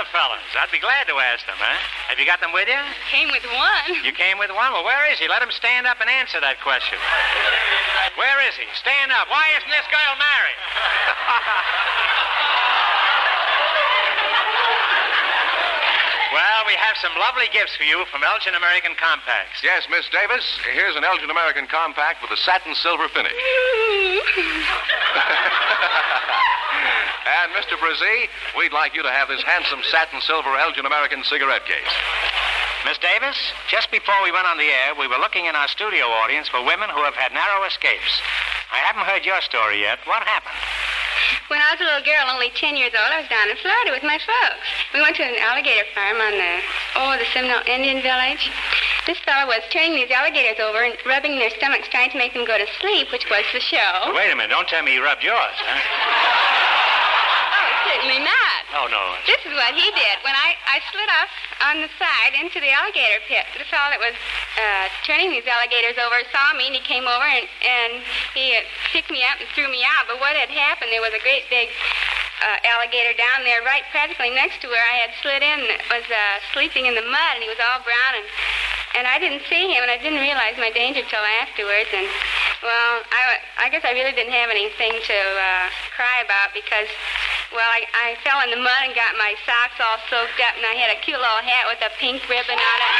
The 0.01 0.09
fellas? 0.09 0.41
I'd 0.57 0.73
be 0.73 0.81
glad 0.81 1.05
to 1.13 1.21
ask 1.21 1.45
them, 1.45 1.61
huh? 1.61 1.77
Have 2.09 2.17
you 2.17 2.25
got 2.25 2.41
them 2.41 2.49
with 2.57 2.65
you? 2.65 2.81
Came 3.13 3.29
with 3.29 3.45
one. 3.45 4.01
You 4.01 4.09
came 4.09 4.41
with 4.41 4.49
one? 4.49 4.73
Well, 4.73 4.81
where 4.81 5.05
is 5.13 5.21
he? 5.21 5.29
Let 5.29 5.45
him 5.45 5.53
stand 5.53 5.85
up 5.85 6.01
and 6.01 6.09
answer 6.09 6.41
that 6.41 6.57
question. 6.65 6.97
Where 8.17 8.41
is 8.49 8.57
he? 8.57 8.65
Stand 8.73 9.13
up. 9.13 9.29
Why 9.29 9.45
isn't 9.61 9.69
this 9.69 9.85
girl 9.93 10.13
married? 10.17 10.57
well, 16.61 16.69
we 16.69 16.77
have 16.77 16.93
some 17.01 17.17
lovely 17.17 17.49
gifts 17.49 17.73
for 17.73 17.81
you 17.89 18.05
from 18.13 18.21
Elgin 18.21 18.53
American 18.53 18.93
Compacts. 18.93 19.65
Yes, 19.65 19.89
Miss 19.89 20.05
Davis, 20.13 20.45
here's 20.69 20.93
an 20.93 21.01
Elgin 21.01 21.33
American 21.33 21.65
compact 21.65 22.21
with 22.21 22.29
a 22.29 22.37
satin 22.37 22.77
silver 22.77 23.09
finish. 23.09 23.33
and 27.25 27.49
Mr. 27.57 27.81
Brazee, 27.81 28.29
we'd 28.53 28.77
like 28.77 28.93
you 28.93 29.01
to 29.01 29.09
have 29.09 29.25
this 29.25 29.41
handsome 29.41 29.81
satin 29.89 30.21
silver 30.21 30.53
Elgin 30.53 30.85
American 30.85 31.25
cigarette 31.25 31.65
case. 31.65 31.93
Miss 32.85 33.01
Davis, 33.01 33.41
just 33.65 33.89
before 33.89 34.21
we 34.21 34.29
went 34.29 34.45
on 34.45 34.61
the 34.61 34.69
air, 34.69 34.93
we 34.93 35.09
were 35.09 35.17
looking 35.17 35.49
in 35.49 35.57
our 35.57 35.67
studio 35.67 36.13
audience 36.21 36.45
for 36.45 36.61
women 36.61 36.93
who 36.93 37.01
have 37.01 37.17
had 37.17 37.33
narrow 37.33 37.65
escapes. 37.65 38.21
I 38.69 38.85
haven't 38.85 39.09
heard 39.09 39.25
your 39.25 39.41
story 39.41 39.81
yet. 39.81 39.97
What 40.05 40.21
happened? 40.29 40.61
When 41.49 41.57
I 41.57 41.73
was 41.73 41.81
a 41.81 41.89
little 41.89 42.05
girl, 42.05 42.29
only 42.29 42.53
10 42.53 42.77
years 42.77 42.93
old, 42.93 43.09
I 43.09 43.25
was 43.25 43.29
down 43.29 43.49
in 43.49 43.57
Florida 43.57 43.97
with 43.97 44.05
my 44.05 44.21
folks. 44.21 44.69
We 44.93 44.99
went 44.99 45.15
to 45.15 45.23
an 45.23 45.39
alligator 45.39 45.87
farm 45.95 46.19
on 46.19 46.35
the, 46.35 46.53
oh, 46.99 47.15
the 47.15 47.23
Seminole 47.31 47.63
Indian 47.63 48.03
village. 48.03 48.51
This 49.07 49.17
fellow 49.23 49.47
was 49.47 49.63
turning 49.71 49.95
these 49.95 50.11
alligators 50.11 50.59
over 50.59 50.83
and 50.83 50.93
rubbing 51.07 51.39
their 51.39 51.49
stomachs, 51.55 51.87
trying 51.87 52.11
to 52.11 52.19
make 52.19 52.35
them 52.35 52.43
go 52.43 52.57
to 52.59 52.67
sleep, 52.83 53.07
which 53.11 53.23
was 53.31 53.47
the 53.55 53.63
show. 53.63 54.11
Wait 54.11 54.31
a 54.31 54.35
minute. 54.35 54.51
Don't 54.51 54.67
tell 54.67 54.83
me 54.83 54.99
he 54.99 54.99
rubbed 54.99 55.23
yours, 55.23 55.55
huh? 55.63 55.79
Oh, 57.55 57.67
certainly 57.87 58.19
not. 58.19 58.61
Oh, 58.75 58.91
no. 58.91 59.15
This 59.23 59.39
is 59.47 59.55
what 59.55 59.71
he 59.73 59.87
did. 59.95 60.15
When 60.27 60.35
I, 60.35 60.59
I 60.67 60.83
slid 60.91 61.07
off 61.07 61.31
on 61.71 61.75
the 61.79 61.91
side 61.95 62.35
into 62.35 62.59
the 62.59 62.75
alligator 62.75 63.23
pit, 63.31 63.47
the 63.55 63.63
fellow 63.71 63.95
that 63.95 64.01
was 64.03 64.15
uh, 64.59 64.91
turning 65.07 65.31
these 65.31 65.47
alligators 65.47 65.95
over 66.03 66.19
saw 66.35 66.51
me, 66.59 66.67
and 66.67 66.75
he 66.75 66.83
came 66.83 67.07
over 67.07 67.25
and, 67.25 67.47
and 67.63 68.03
he 68.35 68.59
uh, 68.59 68.67
picked 68.91 69.09
me 69.09 69.23
up 69.23 69.39
and 69.39 69.47
threw 69.55 69.71
me 69.71 69.87
out. 69.87 70.11
But 70.11 70.19
what 70.19 70.35
had 70.35 70.51
happened, 70.51 70.91
there 70.91 71.01
was 71.01 71.15
a 71.15 71.23
great 71.23 71.47
big 71.47 71.71
uh, 72.41 72.57
alligator 72.73 73.13
down 73.13 73.45
there 73.45 73.61
right 73.61 73.85
practically 73.93 74.33
next 74.33 74.61
to 74.65 74.67
where 74.67 74.81
I 74.81 75.05
had 75.05 75.11
slid 75.21 75.45
in 75.45 75.59
was 75.93 76.05
uh, 76.09 76.37
sleeping 76.53 76.89
in 76.89 76.97
the 76.97 77.05
mud, 77.05 77.33
and 77.37 77.41
he 77.45 77.49
was 77.49 77.61
all 77.61 77.79
brown. 77.85 78.11
And, 78.17 78.27
and 78.97 79.05
I 79.07 79.21
didn't 79.21 79.45
see 79.45 79.69
him, 79.69 79.85
and 79.85 79.93
I 79.93 80.01
didn't 80.01 80.19
realize 80.19 80.57
my 80.57 80.73
danger 80.73 81.05
till 81.05 81.23
afterwards. 81.39 81.93
And, 81.93 82.09
well, 82.65 83.05
I, 83.13 83.21
I 83.61 83.69
guess 83.69 83.85
I 83.85 83.93
really 83.93 84.11
didn't 84.11 84.33
have 84.33 84.49
anything 84.49 84.97
to 84.97 85.17
uh, 85.37 85.65
cry 85.93 86.25
about 86.25 86.51
because 86.57 86.89
well, 87.51 87.67
I, 87.67 87.83
I 87.91 88.07
fell 88.23 88.39
in 88.47 88.49
the 88.49 88.61
mud 88.63 88.81
and 88.87 88.95
got 88.95 89.11
my 89.19 89.35
socks 89.43 89.75
all 89.83 89.99
soaked 90.07 90.39
up, 90.39 90.55
and 90.55 90.63
I 90.63 90.75
had 90.79 90.87
a 90.87 90.97
cute 91.03 91.19
little 91.19 91.43
hat 91.43 91.67
with 91.67 91.83
a 91.83 91.91
pink 91.99 92.23
ribbon 92.31 92.55
on 92.55 92.77
it. 92.79 92.95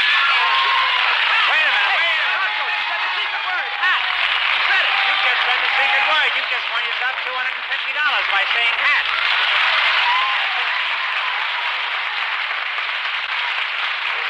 Wait 1.50 1.64
a 1.64 1.72
minute, 1.72 1.88
wait 1.88 2.04
a 2.04 2.20
minute. 2.20 2.68
You 2.68 2.84
said 2.84 3.00
the 3.00 3.12
secret 3.16 3.44
word, 3.48 3.72
hat. 3.80 4.02
You 4.52 4.62
said 4.68 4.84
it. 4.84 4.96
You 5.08 5.14
just 5.24 5.42
said 5.48 5.60
the 5.64 5.72
secret 5.72 6.04
word. 6.12 6.30
You 6.36 6.44
just 6.52 6.66
won 6.68 6.84
yourself 6.84 7.16
$250 8.12 8.28
by 8.28 8.44
saying 8.52 8.76
hat. 8.76 9.08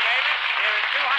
Davis, 0.06 0.38
here 0.54 0.78
is 0.78 0.86
$250. 1.02 1.10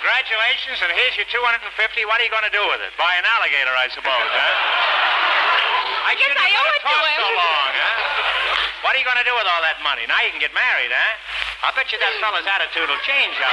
Congratulations, 0.00 0.80
and 0.80 0.96
here's 0.96 1.20
your 1.20 1.28
250 1.28 1.60
What 2.08 2.16
are 2.20 2.24
you 2.24 2.32
going 2.32 2.48
to 2.48 2.56
do 2.56 2.64
with 2.72 2.80
it? 2.80 2.88
Buy 2.96 3.20
an 3.20 3.28
alligator, 3.28 3.76
I 3.76 3.92
suppose, 3.92 4.32
huh? 4.32 6.08
I 6.08 6.16
guess 6.16 6.32
I 6.32 6.48
owe 6.56 6.72
it 6.72 6.80
to 6.80 6.96
him. 6.96 7.20
so 7.20 7.28
long, 7.36 7.76
huh? 7.76 8.80
What 8.80 8.96
are 8.96 9.00
you 9.02 9.04
going 9.04 9.20
to 9.20 9.28
do 9.28 9.36
with 9.36 9.44
all 9.44 9.60
that 9.60 9.76
money? 9.84 10.08
Now 10.08 10.24
you 10.24 10.32
can 10.32 10.40
get 10.40 10.56
married, 10.56 10.88
huh? 10.88 11.68
I 11.68 11.76
bet 11.76 11.92
you 11.92 12.00
that 12.00 12.16
fella's 12.24 12.48
attitude 12.48 12.88
will 12.88 13.04
change 13.04 13.36
you. 13.36 13.44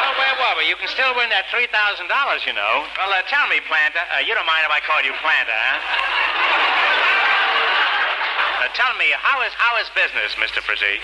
Well, 0.00 0.16
where 0.16 0.32
were 0.40 0.56
we? 0.56 0.64
You 0.64 0.80
can 0.80 0.88
still 0.88 1.12
win 1.12 1.28
that 1.28 1.44
$3,000, 1.52 1.68
you 2.48 2.56
know. 2.56 2.88
Well, 2.96 3.12
uh, 3.12 3.20
tell 3.28 3.44
me, 3.52 3.60
Planter. 3.68 4.00
Uh, 4.16 4.24
you 4.24 4.32
don't 4.32 4.48
mind 4.48 4.64
if 4.64 4.72
I 4.72 4.80
call 4.80 5.04
you 5.04 5.12
Planter, 5.20 5.52
huh? 5.52 5.76
Uh, 8.64 8.72
tell 8.72 8.96
me, 8.96 9.12
how 9.20 9.44
is 9.44 9.52
how 9.56 9.76
is 9.80 9.88
business, 9.92 10.32
Mr. 10.40 10.64
Brazee? 10.64 10.96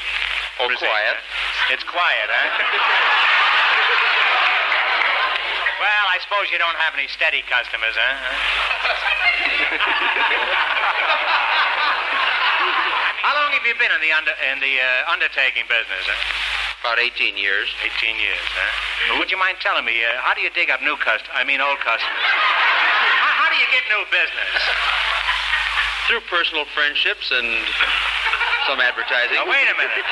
Oh, 0.61 0.69
quiet. 0.81 1.17
huh? 1.21 1.73
It's 1.77 1.85
quiet, 1.85 2.29
huh? 2.33 2.49
well, 5.85 6.05
I 6.09 6.17
suppose 6.25 6.49
you 6.49 6.57
don't 6.57 6.77
have 6.81 6.97
any 6.97 7.09
steady 7.13 7.45
customers, 7.45 7.93
huh? 7.93 8.17
How 13.27 13.35
long 13.43 13.51
have 13.59 13.67
you 13.67 13.75
been 13.75 13.91
in 13.91 13.99
the 14.01 14.13
under 14.15 14.31
in 14.53 14.61
the 14.63 14.75
uh, 14.79 15.11
undertaking 15.13 15.65
business? 15.67 16.07
Huh? 16.07 16.46
About 16.81 16.99
18 16.99 17.37
years. 17.37 17.69
18 17.83 18.17
years, 18.17 18.45
huh? 18.53 19.11
Well, 19.11 19.19
would 19.19 19.31
you 19.31 19.39
mind 19.39 19.59
telling 19.61 19.85
me 19.85 20.05
uh, 20.05 20.21
how 20.23 20.35
do 20.35 20.41
you 20.41 20.51
dig 20.55 20.71
up 20.71 20.83
new 20.83 20.97
customers? 21.01 21.33
I 21.35 21.43
mean, 21.43 21.61
old 21.61 21.79
customers. 21.83 22.27
how, 23.21 23.33
how 23.43 23.49
do 23.51 23.57
you 23.59 23.69
get 23.73 23.83
new 23.91 24.03
business? 24.13 24.53
Through 26.07 26.23
personal 26.31 26.65
friendships 26.71 27.35
and 27.35 27.49
some 28.71 28.79
advertising. 28.79 29.35
Now, 29.35 29.51
wait 29.51 29.67
a 29.67 29.75
minute. 29.75 30.07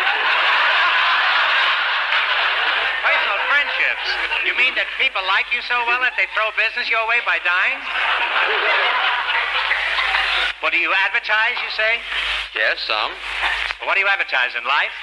Personal 3.07 3.41
friendships. 3.47 4.07
You 4.43 4.55
mean 4.59 4.75
that 4.75 4.91
people 4.99 5.23
like 5.31 5.47
you 5.55 5.63
so 5.71 5.79
well 5.87 6.03
that 6.03 6.19
they 6.19 6.27
throw 6.35 6.51
business 6.59 6.91
your 6.91 7.07
way 7.07 7.23
by 7.23 7.39
dying? 7.47 7.79
What 10.65 10.73
do 10.73 10.81
you 10.81 10.91
advertise, 11.07 11.55
you 11.61 11.71
say? 11.77 12.01
Yes, 12.57 12.81
some. 12.89 13.13
What 13.85 13.95
do 13.95 14.01
you 14.01 14.09
advertise 14.09 14.57
in 14.57 14.65
life? 14.65 14.97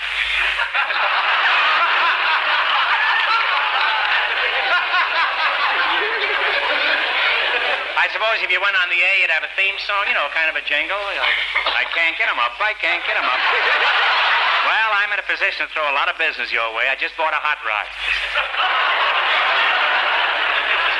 I 8.01 8.09
suppose 8.09 8.41
if 8.41 8.49
you 8.49 8.59
went 8.61 8.75
on 8.75 8.89
the 8.89 8.97
A, 8.97 9.11
you'd 9.21 9.29
have 9.31 9.45
a 9.45 9.53
theme 9.55 9.77
song, 9.87 10.09
you 10.09 10.13
know, 10.17 10.27
kind 10.33 10.49
of 10.49 10.55
a 10.57 10.63
jingle. 10.65 10.97
I 10.97 11.85
can't 11.93 12.17
get 12.17 12.27
'em 12.29 12.39
up. 12.39 12.59
I 12.59 12.73
can't 12.73 13.05
get 13.05 13.15
'em 13.17 13.25
up. 13.25 13.39
Well, 14.65 14.91
I'm 14.93 15.11
in 15.13 15.19
a 15.19 15.23
position 15.23 15.67
to 15.67 15.73
throw 15.73 15.89
a 15.89 15.95
lot 15.97 16.09
of 16.09 16.17
business 16.17 16.51
your 16.51 16.71
way. 16.73 16.89
I 16.89 16.95
just 16.95 17.15
bought 17.17 17.33
a 17.33 17.41
hot 17.41 17.57
rod. 17.65 17.87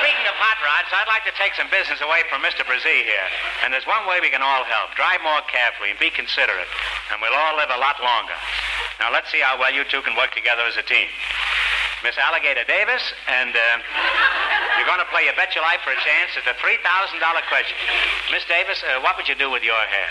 Speaking 0.01 0.25
of 0.27 0.35
hot 0.35 0.57
rods, 0.65 0.89
I'd 0.93 1.07
like 1.07 1.25
to 1.25 1.31
take 1.37 1.53
some 1.53 1.67
business 1.69 2.01
away 2.01 2.23
from 2.29 2.41
Mr. 2.41 2.65
Brazee 2.65 3.03
here. 3.05 3.29
And 3.61 3.73
there's 3.73 3.85
one 3.85 4.05
way 4.07 4.19
we 4.19 4.29
can 4.29 4.41
all 4.41 4.63
help. 4.63 4.95
Drive 4.95 5.21
more 5.21 5.41
carefully 5.41 5.91
and 5.91 5.99
be 5.99 6.09
considerate. 6.09 6.67
And 7.11 7.21
we'll 7.21 7.35
all 7.35 7.55
live 7.55 7.69
a 7.69 7.77
lot 7.77 8.01
longer. 8.01 8.35
Now, 8.99 9.11
let's 9.11 9.31
see 9.31 9.39
how 9.39 9.57
well 9.57 9.71
you 9.71 9.83
two 9.85 10.01
can 10.01 10.15
work 10.15 10.33
together 10.33 10.61
as 10.67 10.77
a 10.77 10.83
team. 10.83 11.07
Miss 12.03 12.17
Alligator 12.17 12.65
Davis, 12.65 13.01
and 13.29 13.53
uh, 13.53 13.77
you're 14.77 14.89
going 14.89 14.99
to 14.99 15.09
play 15.13 15.29
You 15.29 15.33
Bet 15.37 15.53
Your 15.53 15.63
Life 15.63 15.85
for 15.85 15.93
a 15.93 16.01
Chance 16.01 16.33
at 16.33 16.45
the 16.49 16.57
$3,000 16.57 16.81
question. 17.45 17.77
Miss 18.33 18.41
Davis, 18.49 18.81
uh, 18.81 18.99
what 19.05 19.17
would 19.17 19.29
you 19.29 19.35
do 19.37 19.53
with 19.53 19.61
your 19.61 19.77
hair? 19.77 20.09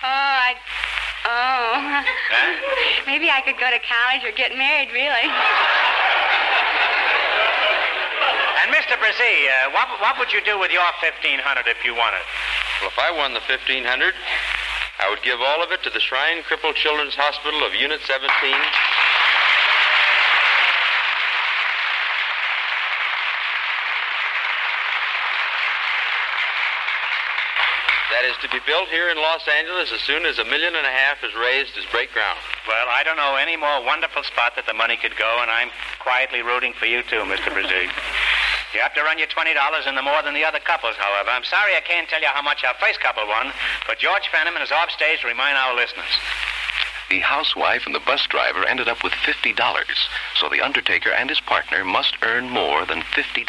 Oh, 0.00 0.08
I. 0.08 0.56
Oh. 1.28 1.76
Huh? 1.76 3.04
Maybe 3.10 3.28
I 3.28 3.44
could 3.44 3.60
go 3.60 3.68
to 3.68 3.80
college 3.84 4.24
or 4.24 4.32
get 4.32 4.56
married, 4.56 4.88
really. 4.96 5.28
And 8.64 8.72
Mr. 8.72 8.96
Brazee, 8.96 9.48
uh, 9.48 9.72
what, 9.76 9.88
what 10.00 10.16
would 10.20 10.32
you 10.32 10.40
do 10.40 10.58
with 10.58 10.72
your 10.72 10.84
1500 11.04 11.68
if 11.68 11.84
you 11.84 11.92
won 11.92 12.12
it? 12.16 12.24
Well, 12.80 12.88
if 12.88 12.98
I 12.98 13.12
won 13.12 13.36
the 13.36 13.44
1500, 13.44 13.84
I 15.00 15.08
would 15.08 15.22
give 15.22 15.40
all 15.40 15.64
of 15.64 15.72
it 15.72 15.82
to 15.84 15.90
the 15.90 16.00
Shrine 16.00 16.42
Crippled 16.44 16.76
Children's 16.76 17.14
Hospital 17.16 17.64
of 17.64 17.72
Unit 17.72 18.00
17. 18.04 18.20
That 28.12 28.28
is 28.28 28.36
to 28.44 28.48
be 28.52 28.60
built 28.68 28.92
here 28.92 29.08
in 29.08 29.16
Los 29.16 29.48
Angeles 29.48 29.88
as 29.88 30.04
soon 30.04 30.28
as 30.28 30.36
a 30.36 30.44
million 30.44 30.76
and 30.76 30.84
a 30.84 30.92
half 30.92 31.24
is 31.24 31.32
raised 31.32 31.80
as 31.80 31.88
break 31.88 32.12
ground. 32.12 32.36
Well, 32.68 32.92
I 32.92 33.00
don't 33.00 33.16
know 33.16 33.40
any 33.40 33.56
more 33.56 33.80
wonderful 33.80 34.22
spot 34.28 34.52
that 34.60 34.66
the 34.66 34.76
money 34.76 35.00
could 35.00 35.16
go, 35.16 35.40
and 35.40 35.50
I'm 35.50 35.72
quietly 36.04 36.42
rooting 36.42 36.74
for 36.76 36.84
you 36.84 37.00
too, 37.08 37.24
Mr. 37.24 37.48
Brazil. 37.48 37.88
You 38.74 38.80
have 38.80 38.94
to 38.94 39.02
run 39.02 39.18
your 39.18 39.26
$20 39.26 39.50
in 39.88 39.94
the 39.94 40.02
more 40.02 40.22
than 40.22 40.34
the 40.34 40.44
other 40.44 40.60
couples, 40.60 40.94
however. 40.94 41.30
I'm 41.30 41.44
sorry 41.44 41.74
I 41.74 41.80
can't 41.80 42.08
tell 42.08 42.20
you 42.20 42.30
how 42.30 42.42
much 42.42 42.62
our 42.62 42.74
first 42.78 43.00
couple 43.00 43.26
won, 43.26 43.52
but 43.86 43.98
George 43.98 44.30
Fenneman 44.30 44.62
is 44.62 44.70
off 44.70 44.90
stage 44.90 45.22
to 45.22 45.26
remind 45.26 45.58
our 45.58 45.74
listeners. 45.74 46.06
The 47.10 47.18
housewife 47.18 47.86
and 47.86 47.94
the 47.94 48.06
bus 48.06 48.22
driver 48.30 48.64
ended 48.64 48.86
up 48.86 49.02
with 49.02 49.12
$50, 49.26 49.58
so 50.38 50.48
the 50.48 50.62
undertaker 50.62 51.10
and 51.10 51.28
his 51.28 51.40
partner 51.40 51.84
must 51.84 52.14
earn 52.22 52.48
more 52.48 52.86
than 52.86 53.02
$50. 53.02 53.42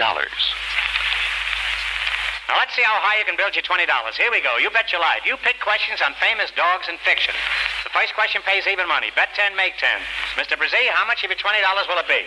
Now, 2.49 2.57
let's 2.57 2.73
see 2.75 2.81
how 2.81 2.97
high 2.99 3.21
you 3.21 3.23
can 3.23 3.37
build 3.37 3.53
your 3.53 3.63
$20. 3.63 3.85
Here 4.17 4.33
we 4.33 4.41
go. 4.41 4.57
You 4.57 4.73
bet 4.73 4.91
your 4.91 4.99
life. 4.99 5.21
You 5.23 5.37
pick 5.37 5.61
questions 5.61 6.01
on 6.03 6.17
famous 6.17 6.51
dogs 6.57 6.89
and 6.89 6.97
fiction. 6.99 7.37
The 7.85 7.93
first 7.93 8.17
question 8.17 8.41
pays 8.41 8.65
even 8.67 8.89
money. 8.89 9.07
Bet 9.15 9.29
10, 9.37 9.55
make 9.55 9.77
10. 9.77 9.87
Mr. 10.35 10.57
Brazil, 10.57 10.91
how 10.91 11.05
much 11.05 11.23
of 11.23 11.29
your 11.29 11.39
$20 11.39 11.47
will 11.87 12.01
it 12.01 12.09
be? 12.09 12.25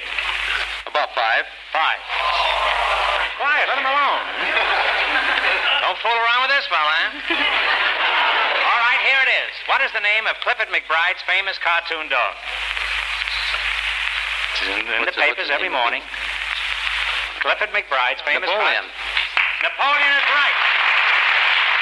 About 0.87 1.11
five. 1.13 1.45
Five. 1.75 2.01
Quiet, 3.65 3.73
let 3.73 3.81
him 3.81 3.89
alone. 3.89 4.25
Don't 5.81 5.97
fool 6.05 6.13
around 6.13 6.41
with 6.45 6.53
this 6.53 6.67
fella, 6.69 6.85
huh? 6.85 7.33
All 7.33 8.81
right, 8.85 9.01
here 9.09 9.21
it 9.25 9.31
is. 9.49 9.53
What 9.73 9.81
is 9.81 9.89
the 9.97 10.05
name 10.05 10.29
of 10.29 10.37
Clifford 10.45 10.69
McBride's 10.69 11.25
famous 11.25 11.57
cartoon 11.65 12.13
dog? 12.13 12.33
It's 14.53 14.69
in, 14.69 14.85
in 14.85 15.09
the 15.09 15.17
papers 15.17 15.49
every 15.49 15.73
morning. 15.73 16.05
Clifford 17.41 17.73
McBride's 17.73 18.21
famous 18.29 18.53
Napoleon. 18.53 18.85
cart- 18.85 19.73
Napoleon 19.73 20.13
is 20.13 20.27
right. 20.29 20.59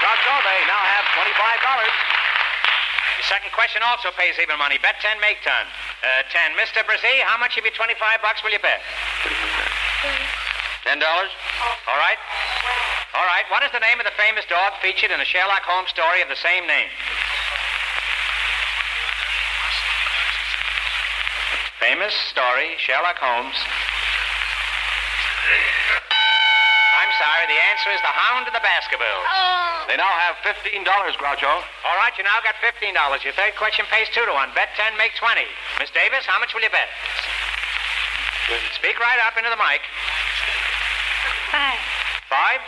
Groucho, 0.06 0.34
they 0.46 0.58
now 0.70 0.82
have 0.86 1.04
$25. 1.18 1.34
The 3.18 3.26
second 3.26 3.50
question 3.54 3.82
also 3.82 4.14
pays 4.14 4.38
even 4.38 4.54
money. 4.58 4.78
Bet 4.78 5.02
10, 5.02 5.18
make 5.18 5.42
10. 5.42 5.50
Uh, 5.50 6.22
10. 6.30 6.54
Mr. 6.58 6.86
Brazil, 6.86 7.26
how 7.26 7.38
much 7.42 7.58
of 7.58 7.66
your 7.66 7.74
25 7.74 8.22
bucks 8.22 8.42
will 8.46 8.54
you 8.54 8.62
bet? 8.62 8.82
Ten 10.82 10.98
dollars? 10.98 11.30
All 11.86 11.98
right. 11.98 12.18
All 13.14 13.26
right. 13.26 13.46
What 13.50 13.62
is 13.62 13.70
the 13.70 13.78
name 13.78 14.02
of 14.02 14.06
the 14.06 14.16
famous 14.18 14.44
dog 14.50 14.74
featured 14.82 15.10
in 15.10 15.20
a 15.20 15.24
Sherlock 15.24 15.62
Holmes 15.62 15.90
story 15.90 16.22
of 16.22 16.28
the 16.28 16.36
same 16.36 16.66
name? 16.66 16.90
Famous 21.78 22.14
story, 22.30 22.78
Sherlock 22.78 23.18
Holmes. 23.18 23.58
I'm 27.02 27.10
sorry, 27.18 27.50
the 27.50 27.58
answer 27.74 27.90
is 27.90 27.98
the 28.06 28.14
Hound 28.14 28.46
of 28.46 28.54
the 28.54 28.62
Baskervilles. 28.62 29.26
Oh. 29.26 29.90
They 29.90 29.98
now 29.98 30.06
have 30.06 30.38
$15, 30.46 30.86
Groucho. 31.18 31.50
All 31.50 31.96
right, 31.98 32.14
you 32.14 32.22
now 32.22 32.38
got 32.46 32.54
$15. 32.62 32.94
Your 33.26 33.34
third 33.34 33.58
question 33.58 33.82
pays 33.90 34.06
2 34.14 34.22
to 34.22 34.30
1. 34.30 34.54
Bet 34.54 34.70
10, 34.78 34.94
make 34.94 35.18
20. 35.18 35.42
Miss 35.82 35.90
Davis, 35.90 36.22
how 36.22 36.38
much 36.38 36.54
will 36.54 36.62
you 36.62 36.70
bet? 36.70 36.86
Speak 38.78 39.02
right 39.02 39.18
up 39.26 39.34
into 39.34 39.50
the 39.50 39.58
mic. 39.58 39.82
Five. 41.52 41.76
Five? 42.32 42.64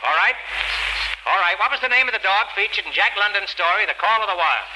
All 0.00 0.16
right. 0.16 0.32
All 1.28 1.40
right. 1.44 1.60
What 1.60 1.68
was 1.68 1.84
the 1.84 1.92
name 1.92 2.08
of 2.08 2.16
the 2.16 2.24
dog 2.24 2.48
featured 2.56 2.88
in 2.88 2.92
Jack 2.96 3.12
London's 3.20 3.52
story, 3.52 3.84
The 3.84 3.92
Call 4.00 4.24
of 4.24 4.28
the 4.32 4.38
Wild? 4.40 4.68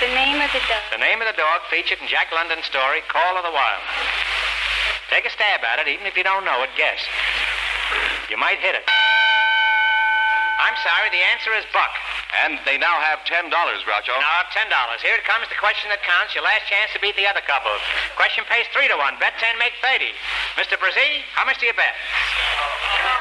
The 0.00 0.08
name 0.08 0.40
of 0.40 0.48
the 0.56 0.64
dog. 0.64 0.80
The 0.88 1.04
name 1.04 1.20
of 1.20 1.28
the 1.28 1.36
dog 1.36 1.68
featured 1.68 2.00
in 2.00 2.08
Jack 2.08 2.32
London's 2.32 2.64
story, 2.64 3.04
Call 3.12 3.36
of 3.36 3.44
the 3.44 3.52
Wild. 3.52 3.84
Take 5.12 5.28
a 5.28 5.32
stab 5.36 5.60
at 5.68 5.84
it, 5.84 5.88
even 5.92 6.08
if 6.08 6.16
you 6.16 6.24
don't 6.24 6.48
know 6.48 6.64
it, 6.64 6.72
guess. 6.80 7.04
You 8.32 8.40
might 8.40 8.56
hit 8.64 8.72
it. 8.72 8.88
I'm 10.64 10.76
sorry, 10.80 11.12
the 11.12 11.20
answer 11.28 11.52
is 11.60 11.68
Buck. 11.76 11.92
And 12.44 12.58
they 12.66 12.76
now 12.76 12.98
have 13.00 13.22
$10, 13.24 13.48
Groucho. 13.48 14.14
Now, 14.18 14.42
$10. 14.50 14.66
Here 15.00 15.14
it 15.14 15.24
comes, 15.24 15.46
the 15.48 15.58
question 15.62 15.88
that 15.94 16.02
counts. 16.02 16.34
Your 16.34 16.42
last 16.42 16.66
chance 16.66 16.90
to 16.92 16.98
beat 16.98 17.14
the 17.14 17.26
other 17.26 17.40
couple. 17.46 17.70
Question 18.18 18.42
pays 18.50 18.66
3 18.74 18.90
to 18.90 18.98
1. 18.98 19.22
Bet 19.22 19.38
10, 19.38 19.56
make 19.62 19.78
30. 19.78 20.10
Mr. 20.58 20.74
Brazil, 20.76 21.22
how 21.38 21.46
much 21.46 21.62
do 21.62 21.66
you 21.70 21.76
bet? 21.78 21.94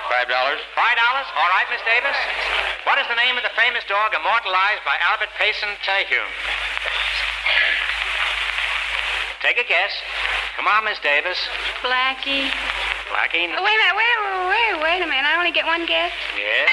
Five 0.10 0.30
dollars? 0.30 0.62
Five 0.78 0.98
dollars? 0.98 1.28
All 1.34 1.50
right, 1.50 1.66
Miss 1.70 1.82
Davis. 1.82 2.18
What 2.86 3.02
is 3.02 3.08
the 3.10 3.18
name 3.18 3.38
of 3.38 3.44
the 3.44 3.54
famous 3.58 3.84
dog 3.90 4.14
immortalized 4.14 4.86
by 4.86 4.98
Albert 5.02 5.34
Payson 5.38 5.70
Terhune? 5.82 6.30
Take 9.42 9.58
a 9.58 9.68
guess. 9.68 9.94
Come 10.56 10.68
on, 10.68 10.86
Miss 10.86 11.00
Davis. 11.00 11.38
Blackie. 11.82 12.50
Blackie. 13.10 13.50
Oh, 13.54 13.62
wait 13.62 13.76
a 13.76 13.82
minute. 13.82 13.98
Wait, 13.98 14.18
wait, 14.18 14.50
wait, 14.50 14.74
wait 14.82 15.02
a 15.04 15.08
minute. 15.10 15.26
I 15.26 15.38
only 15.38 15.52
get 15.52 15.66
one 15.66 15.86
guess. 15.86 16.14
Yes. 16.38 16.70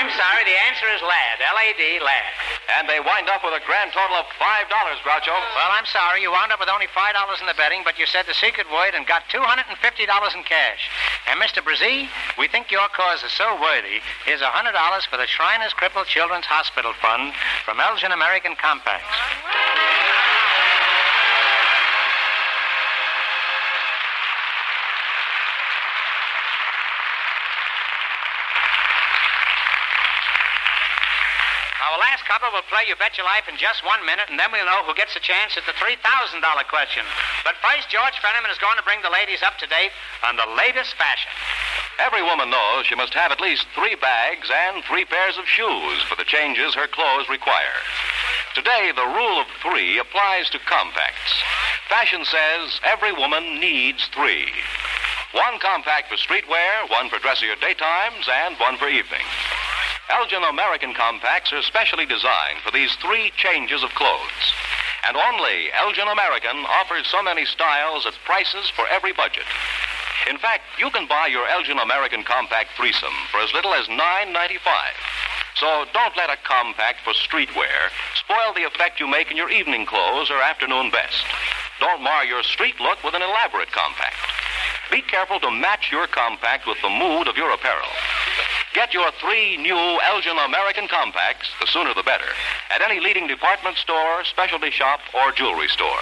I'm 0.00 0.08
sorry, 0.16 0.48
the 0.48 0.56
answer 0.64 0.88
is 0.96 1.04
Lad. 1.04 1.44
L-A-D, 1.44 2.00
Lad. 2.00 2.32
And 2.80 2.88
they 2.88 3.04
wind 3.04 3.28
up 3.28 3.44
with 3.44 3.52
a 3.52 3.60
grand 3.68 3.92
total 3.92 4.16
of 4.16 4.24
$5, 4.40 4.64
Groucho. 5.04 5.28
Well, 5.28 5.72
I'm 5.76 5.84
sorry, 5.84 6.24
you 6.24 6.32
wound 6.32 6.56
up 6.56 6.58
with 6.58 6.72
only 6.72 6.88
$5 6.88 7.12
in 7.36 7.44
the 7.44 7.52
betting, 7.52 7.84
but 7.84 8.00
you 8.00 8.08
said 8.08 8.24
the 8.24 8.32
secret 8.32 8.64
word 8.72 8.96
and 8.96 9.04
got 9.04 9.28
$250 9.28 9.60
in 9.68 10.42
cash. 10.48 10.88
And, 11.28 11.36
Mr. 11.36 11.60
Brazil, 11.60 12.08
we 12.40 12.48
think 12.48 12.72
your 12.72 12.88
cause 12.96 13.20
is 13.20 13.32
so 13.36 13.60
worthy. 13.60 14.00
Here's 14.24 14.40
a 14.40 14.48
$100 14.48 14.72
for 15.04 15.20
the 15.20 15.28
Shriners 15.28 15.76
Crippled 15.76 16.08
Children's 16.08 16.48
Hospital 16.48 16.96
Fund 16.96 17.36
from 17.68 17.76
Elgin 17.76 18.12
American 18.16 18.56
Compacts. 18.56 19.59
Couple 32.30 32.54
will 32.54 32.70
play 32.70 32.86
You 32.86 32.94
Bet 32.94 33.18
Your 33.18 33.26
Life 33.26 33.50
in 33.50 33.58
just 33.58 33.82
one 33.82 34.06
minute, 34.06 34.30
and 34.30 34.38
then 34.38 34.54
we'll 34.54 34.62
know 34.62 34.86
who 34.86 34.94
gets 34.94 35.18
a 35.18 35.26
chance 35.26 35.58
at 35.58 35.66
the 35.66 35.74
$3,000 35.74 35.98
question. 36.70 37.02
But 37.42 37.58
first, 37.58 37.90
George 37.90 38.14
Fenneman 38.22 38.54
is 38.54 38.62
going 38.62 38.78
to 38.78 38.86
bring 38.86 39.02
the 39.02 39.10
ladies 39.10 39.42
up 39.42 39.58
to 39.58 39.66
date 39.66 39.90
on 40.22 40.38
the 40.38 40.46
latest 40.54 40.94
fashion. 40.94 41.34
Every 41.98 42.22
woman 42.22 42.46
knows 42.46 42.86
she 42.86 42.94
must 42.94 43.18
have 43.18 43.34
at 43.34 43.42
least 43.42 43.66
three 43.74 43.98
bags 43.98 44.46
and 44.46 44.78
three 44.86 45.02
pairs 45.10 45.42
of 45.42 45.50
shoes 45.50 46.06
for 46.06 46.14
the 46.14 46.22
changes 46.22 46.78
her 46.78 46.86
clothes 46.86 47.26
require. 47.26 47.82
Today, 48.54 48.94
the 48.94 49.10
rule 49.10 49.42
of 49.42 49.50
three 49.58 49.98
applies 49.98 50.46
to 50.54 50.62
compacts. 50.70 51.34
Fashion 51.90 52.22
says 52.22 52.78
every 52.86 53.10
woman 53.10 53.58
needs 53.58 54.06
three. 54.14 54.46
One 55.34 55.58
compact 55.58 56.06
for 56.06 56.14
streetwear, 56.14 56.86
one 56.94 57.10
for 57.10 57.18
dressier 57.18 57.58
daytimes, 57.58 58.30
and 58.30 58.54
one 58.62 58.78
for 58.78 58.86
evening. 58.86 59.26
Elgin 60.10 60.42
American 60.42 60.92
compacts 60.92 61.52
are 61.52 61.62
specially 61.62 62.04
designed 62.04 62.58
for 62.64 62.72
these 62.72 62.94
three 62.96 63.30
changes 63.36 63.82
of 63.82 63.94
clothes. 63.94 64.46
And 65.06 65.16
only 65.16 65.70
Elgin 65.72 66.08
American 66.08 66.66
offers 66.66 67.06
so 67.06 67.22
many 67.22 67.44
styles 67.46 68.06
at 68.06 68.14
prices 68.26 68.68
for 68.74 68.86
every 68.90 69.12
budget. 69.12 69.46
In 70.28 70.36
fact, 70.38 70.64
you 70.78 70.90
can 70.90 71.06
buy 71.06 71.26
your 71.26 71.46
Elgin 71.48 71.78
American 71.78 72.24
Compact 72.24 72.70
threesome 72.76 73.14
for 73.30 73.38
as 73.40 73.54
little 73.54 73.72
as 73.72 73.86
$9.95. 73.86 74.58
So 75.56 75.84
don't 75.92 76.16
let 76.16 76.30
a 76.30 76.36
compact 76.42 77.00
for 77.04 77.12
streetwear 77.14 77.90
spoil 78.18 78.52
the 78.54 78.64
effect 78.64 79.00
you 79.00 79.06
make 79.06 79.30
in 79.30 79.36
your 79.36 79.50
evening 79.50 79.86
clothes 79.86 80.30
or 80.30 80.42
afternoon 80.42 80.90
best. 80.90 81.24
Don't 81.78 82.02
mar 82.02 82.24
your 82.24 82.42
street 82.42 82.78
look 82.80 83.02
with 83.04 83.14
an 83.14 83.22
elaborate 83.22 83.70
compact. 83.72 84.16
Be 84.90 85.02
careful 85.02 85.38
to 85.40 85.50
match 85.50 85.90
your 85.92 86.06
compact 86.06 86.66
with 86.66 86.80
the 86.82 86.90
mood 86.90 87.28
of 87.28 87.36
your 87.36 87.52
apparel. 87.52 87.88
Get 88.72 88.94
your 88.94 89.10
three 89.20 89.56
new 89.56 89.98
Elgin 90.06 90.38
American 90.46 90.86
compacts, 90.86 91.50
the 91.60 91.66
sooner 91.66 91.92
the 91.92 92.04
better, 92.04 92.30
at 92.70 92.80
any 92.80 93.00
leading 93.00 93.26
department 93.26 93.76
store, 93.76 94.22
specialty 94.24 94.70
shop, 94.70 95.00
or 95.12 95.32
jewelry 95.32 95.66
store. 95.66 95.98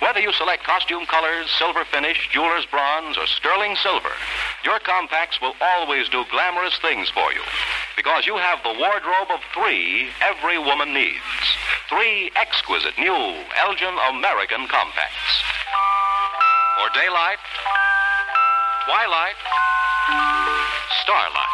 Whether 0.00 0.20
you 0.20 0.32
select 0.32 0.64
costume 0.64 1.04
colors, 1.04 1.50
silver 1.58 1.84
finish, 1.84 2.30
jeweler's 2.32 2.64
bronze, 2.64 3.18
or 3.18 3.26
sterling 3.26 3.76
silver, 3.76 4.10
your 4.64 4.80
compacts 4.80 5.38
will 5.40 5.54
always 5.60 6.08
do 6.08 6.24
glamorous 6.30 6.76
things 6.80 7.10
for 7.10 7.30
you 7.32 7.42
because 7.94 8.26
you 8.26 8.36
have 8.36 8.62
the 8.64 8.72
wardrobe 8.72 9.28
of 9.28 9.40
three 9.52 10.08
every 10.24 10.58
woman 10.58 10.94
needs. 10.94 11.20
Three 11.90 12.32
exquisite 12.36 12.96
new 12.98 13.36
Elgin 13.68 13.94
American 14.10 14.66
compacts. 14.66 15.34
For 16.80 16.88
daylight, 16.98 17.38
twilight, 18.88 19.36
starlight. 21.04 21.51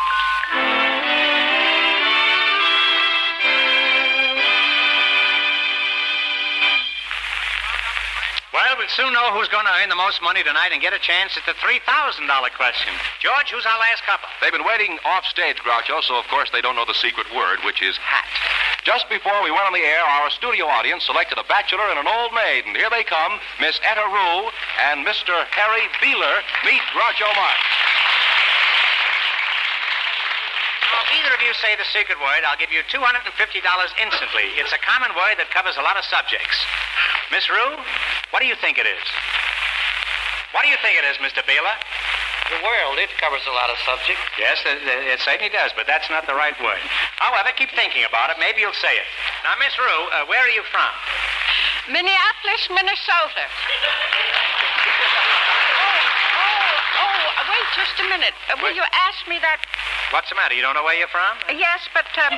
Well, 8.58 8.74
we'll 8.76 8.88
soon 8.88 9.12
know 9.12 9.30
who's 9.32 9.48
going 9.48 9.66
to 9.66 9.72
earn 9.80 9.88
the 9.88 9.94
most 9.94 10.20
money 10.22 10.42
tonight 10.42 10.72
and 10.72 10.82
get 10.82 10.92
a 10.92 10.98
chance 10.98 11.36
at 11.36 11.46
the 11.46 11.52
$3,000 11.62 11.78
question. 12.56 12.92
George, 13.20 13.50
who's 13.52 13.66
our 13.66 13.78
last 13.78 14.02
couple? 14.02 14.28
They've 14.40 14.50
been 14.50 14.66
waiting 14.66 14.98
off 15.04 15.24
stage, 15.26 15.58
Groucho, 15.62 16.02
so 16.02 16.18
of 16.18 16.26
course 16.26 16.50
they 16.50 16.60
don't 16.60 16.74
know 16.74 16.84
the 16.84 16.98
secret 16.98 17.28
word, 17.30 17.60
which 17.64 17.82
is 17.82 17.96
hat. 17.98 18.26
Just 18.82 19.08
before 19.08 19.42
we 19.44 19.52
went 19.52 19.68
on 19.68 19.74
the 19.76 19.84
air, 19.84 20.02
our 20.02 20.30
studio 20.30 20.66
audience 20.66 21.04
selected 21.04 21.38
a 21.38 21.44
bachelor 21.44 21.86
and 21.92 22.00
an 22.00 22.08
old 22.08 22.32
maid, 22.32 22.64
and 22.66 22.74
here 22.74 22.90
they 22.90 23.04
come, 23.04 23.38
Miss 23.60 23.78
Etta 23.84 24.02
Rue 24.08 24.50
and 24.90 25.06
Mr. 25.06 25.44
Harry 25.54 25.86
Beeler. 26.02 26.42
Meet 26.64 26.82
Groucho 26.96 27.30
Marx. 27.36 27.62
Well, 30.90 30.97
if 30.97 30.97
either 31.14 31.32
of 31.34 31.40
you 31.40 31.52
say 31.56 31.76
the 31.76 31.88
secret 31.92 32.18
word, 32.20 32.42
I'll 32.44 32.58
give 32.60 32.72
you 32.72 32.82
$250 32.90 33.24
instantly. 33.24 34.46
It's 34.60 34.72
a 34.72 34.82
common 34.82 35.14
word 35.16 35.40
that 35.40 35.48
covers 35.54 35.76
a 35.76 35.84
lot 35.84 35.96
of 35.96 36.04
subjects. 36.04 36.58
Miss 37.30 37.48
Rue, 37.48 37.76
what 38.32 38.40
do 38.40 38.48
you 38.48 38.56
think 38.60 38.76
it 38.76 38.88
is? 38.88 39.04
What 40.52 40.64
do 40.64 40.72
you 40.72 40.80
think 40.80 40.96
it 40.96 41.04
is, 41.04 41.20
Mr. 41.20 41.44
Beeler? 41.44 41.76
The 42.48 42.64
world, 42.64 42.96
it 42.96 43.12
covers 43.20 43.44
a 43.44 43.52
lot 43.52 43.68
of 43.68 43.76
subjects. 43.84 44.24
Yes, 44.40 44.56
it, 44.64 44.80
it 44.84 45.20
certainly 45.20 45.52
does, 45.52 45.76
but 45.76 45.84
that's 45.84 46.08
not 46.08 46.24
the 46.24 46.32
right 46.32 46.56
word. 46.64 46.80
However, 47.20 47.52
keep 47.52 47.68
thinking 47.76 48.08
about 48.08 48.32
it. 48.32 48.40
Maybe 48.40 48.64
you'll 48.64 48.72
say 48.80 48.96
it. 48.96 49.08
Now, 49.44 49.52
Miss 49.60 49.76
Rue, 49.76 49.84
uh, 50.16 50.24
where 50.32 50.40
are 50.40 50.54
you 50.56 50.64
from? 50.72 50.88
Minneapolis, 51.92 52.62
Minnesota. 52.72 53.44
Oh, 56.98 57.04
oh, 57.04 57.50
wait 57.50 57.68
just 57.78 57.94
a 58.00 58.06
minute. 58.10 58.34
Uh, 58.50 58.58
will 58.62 58.74
you 58.74 58.82
ask 58.82 59.22
me 59.28 59.38
that? 59.38 59.62
What's 60.10 60.32
the 60.32 60.36
matter? 60.40 60.56
You 60.56 60.64
don't 60.64 60.72
know 60.72 60.84
where 60.84 60.96
you're 60.96 61.12
from? 61.12 61.36
Yes, 61.52 61.84
but 61.92 62.08
um, 62.16 62.32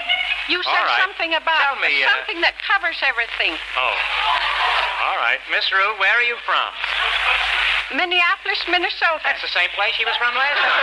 you 0.50 0.58
said 0.62 0.82
right. 0.82 0.98
something 0.98 1.34
about 1.38 1.78
me, 1.78 2.02
uh, 2.02 2.10
something 2.18 2.42
that 2.42 2.58
covers 2.66 2.98
everything. 3.06 3.54
Oh. 3.78 3.94
All 5.06 5.18
right. 5.22 5.38
Miss 5.54 5.70
Rue, 5.70 5.94
where 6.02 6.10
are 6.18 6.26
you 6.26 6.34
from? 6.42 6.74
Minneapolis, 7.94 8.58
Minnesota. 8.66 9.22
That's 9.22 9.42
the 9.42 9.54
same 9.54 9.70
place 9.78 9.94
she 9.94 10.02
was 10.02 10.18
from 10.18 10.34
last 10.34 10.58
time. 10.58 10.70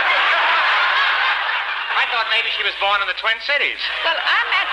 I 1.98 2.06
thought 2.14 2.30
maybe 2.32 2.48
she 2.56 2.64
was 2.64 2.72
born 2.80 3.04
in 3.04 3.08
the 3.10 3.18
Twin 3.20 3.36
Cities. 3.44 3.80
Well, 4.06 4.16
I'm 4.16 4.48
meant 4.48 4.70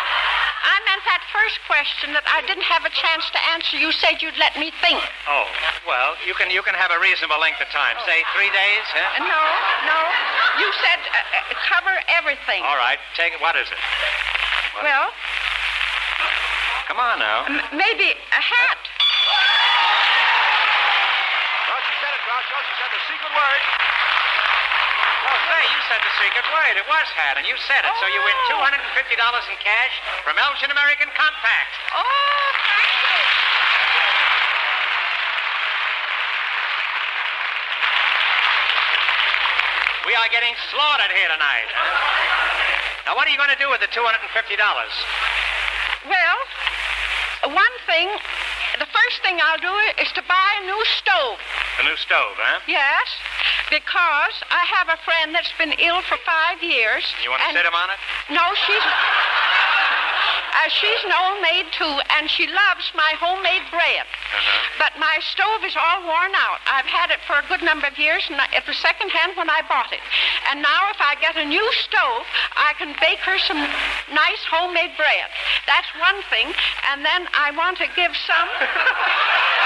that 1.05 1.21
first 1.33 1.57
question 1.69 2.13
that 2.17 2.25
I 2.27 2.41
didn't 2.49 2.65
have 2.65 2.83
a 2.85 2.93
chance 2.93 3.25
to 3.31 3.39
answer. 3.53 3.77
You 3.77 3.91
said 3.93 4.21
you'd 4.21 4.37
let 4.37 4.57
me 4.57 4.69
think. 4.81 4.99
Oh, 5.29 5.45
well, 5.87 6.17
you 6.25 6.33
can 6.35 6.49
you 6.49 6.61
can 6.65 6.73
have 6.75 6.91
a 6.91 6.99
reasonable 6.99 7.37
length 7.39 7.61
of 7.61 7.69
time. 7.69 7.95
Say 8.05 8.21
three 8.35 8.49
days, 8.49 8.83
Uh, 8.91 8.97
huh? 8.97 9.25
No, 9.25 9.41
no. 9.89 9.99
You 10.61 10.69
said 10.81 10.99
uh, 11.05 11.17
uh, 11.17 11.55
cover 11.69 11.93
everything. 12.13 12.61
All 12.65 12.77
right. 12.77 12.97
Take 13.17 13.33
it. 13.33 13.39
What 13.41 13.55
is 13.55 13.67
it? 13.69 13.77
What- 14.77 14.83
Well, 14.85 15.07
Come 16.87 16.99
on 17.01 17.17
now. 17.19 17.45
m- 17.49 17.65
maybe 17.73 18.13
a 18.13 18.41
hat. 18.41 18.79
Well, 21.65 21.81
she 21.81 21.93
said 21.97 22.13
it, 22.13 22.21
Groucho. 22.29 22.55
She 22.61 22.73
said 22.77 22.89
the 22.93 23.01
secret 23.09 23.33
word. 23.33 23.61
Say, 25.45 25.63
you 25.69 25.79
said 25.87 26.01
the 26.01 26.13
secret 26.17 26.45
word. 26.49 26.75
It 26.81 26.87
was 26.89 27.07
hat, 27.13 27.37
and 27.37 27.45
you 27.45 27.53
said 27.69 27.85
it. 27.85 27.93
So 28.01 28.05
you 28.09 28.19
win 28.25 28.37
Oh. 28.49 28.65
$250 28.65 29.45
in 29.49 29.57
cash 29.61 29.93
from 30.25 30.37
Elgin 30.37 30.71
American 30.73 31.09
Compact. 31.13 31.73
Oh, 31.93 32.01
thank 32.65 32.89
you. 33.05 33.21
We 40.05 40.13
are 40.13 40.29
getting 40.29 40.53
slaughtered 40.69 41.09
here 41.13 41.29
tonight. 41.33 41.69
Now, 43.09 43.15
what 43.17 43.25
are 43.27 43.31
you 43.33 43.37
going 43.41 43.49
to 43.53 43.57
do 43.61 43.69
with 43.69 43.81
the 43.81 43.89
$250? 43.89 44.01
Well, 46.05 46.37
one 47.53 47.75
thing, 47.89 48.09
the 48.77 48.85
first 48.85 49.17
thing 49.25 49.41
I'll 49.41 49.57
do 49.61 49.73
is 50.01 50.11
to 50.13 50.21
buy 50.29 50.49
a 50.61 50.65
new 50.65 50.81
stove. 51.01 51.37
A 51.81 51.83
new 51.89 51.97
stove, 51.97 52.37
huh? 52.37 52.61
Yes, 52.69 53.07
because 53.69 54.35
I 54.51 54.63
have 54.77 54.89
a 54.89 54.99
friend 55.01 55.33
that's 55.33 55.51
been 55.57 55.73
ill 55.79 56.01
for 56.05 56.17
five 56.25 56.61
years. 56.61 57.03
You 57.23 57.29
want 57.29 57.41
to 57.43 57.53
sit 57.53 57.65
him 57.65 57.73
on 57.73 57.89
it? 57.89 57.99
No, 58.33 58.45
she's. 58.65 58.85
Uh, 60.55 60.69
she's 60.71 61.03
an 61.03 61.11
old 61.11 61.41
maid, 61.43 61.67
too, 61.75 61.95
and 62.15 62.31
she 62.31 62.47
loves 62.47 62.87
my 62.95 63.11
homemade 63.19 63.67
bread. 63.69 64.07
But 64.79 64.95
my 64.97 65.19
stove 65.19 65.67
is 65.67 65.75
all 65.75 66.07
worn 66.07 66.31
out. 66.31 66.63
I've 66.65 66.87
had 66.87 67.11
it 67.11 67.19
for 67.27 67.35
a 67.35 67.45
good 67.51 67.61
number 67.61 67.85
of 67.87 67.99
years, 67.99 68.23
and 68.31 68.39
it 68.55 68.63
was 68.65 68.77
secondhand 68.79 69.35
when 69.35 69.49
I 69.49 69.61
bought 69.67 69.91
it. 69.91 69.99
And 70.49 70.63
now, 70.63 70.89
if 70.95 70.99
I 71.03 71.19
get 71.19 71.35
a 71.35 71.43
new 71.43 71.67
stove, 71.83 72.23
I 72.55 72.71
can 72.79 72.95
bake 73.03 73.19
her 73.27 73.37
some 73.43 73.59
nice 74.15 74.43
homemade 74.47 74.95
bread. 74.95 75.27
That's 75.67 75.91
one 75.99 76.23
thing. 76.31 76.47
And 76.89 77.03
then 77.03 77.27
I 77.35 77.51
want 77.51 77.77
to 77.83 77.87
give 77.91 78.15
some. 78.15 78.49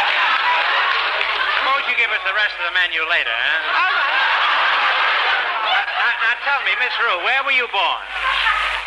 Give 2.00 2.08
us 2.16 2.24
the 2.24 2.32
rest 2.32 2.56
of 2.56 2.64
the 2.64 2.72
menu 2.72 3.04
later, 3.12 3.28
huh? 3.28 3.76
All 3.76 3.92
right. 3.92 5.84
Now, 6.00 6.16
now 6.32 6.36
tell 6.48 6.64
me, 6.64 6.72
Miss 6.80 6.96
Rue, 6.96 7.20
where 7.28 7.44
were 7.44 7.52
you 7.52 7.68
born? 7.76 8.04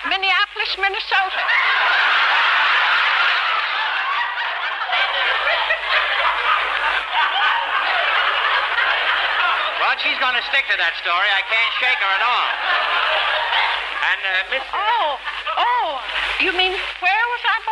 Minneapolis, 0.09 0.73
Minnesota. 0.81 1.45
Well, 9.77 9.93
she's 10.01 10.17
going 10.17 10.33
to 10.33 10.45
stick 10.49 10.65
to 10.73 10.77
that 10.81 10.97
story. 11.05 11.29
I 11.37 11.45
can't 11.53 11.73
shake 11.85 12.01
her 12.01 12.13
at 12.17 12.25
all. 12.25 12.49
And, 14.09 14.21
uh, 14.25 14.57
Miss... 14.57 14.65
Oh, 14.73 15.21
oh, 15.61 16.01
you 16.41 16.57
mean 16.57 16.73
where 16.73 17.25
was 17.29 17.43
I 17.45 17.61
born? 17.69 17.72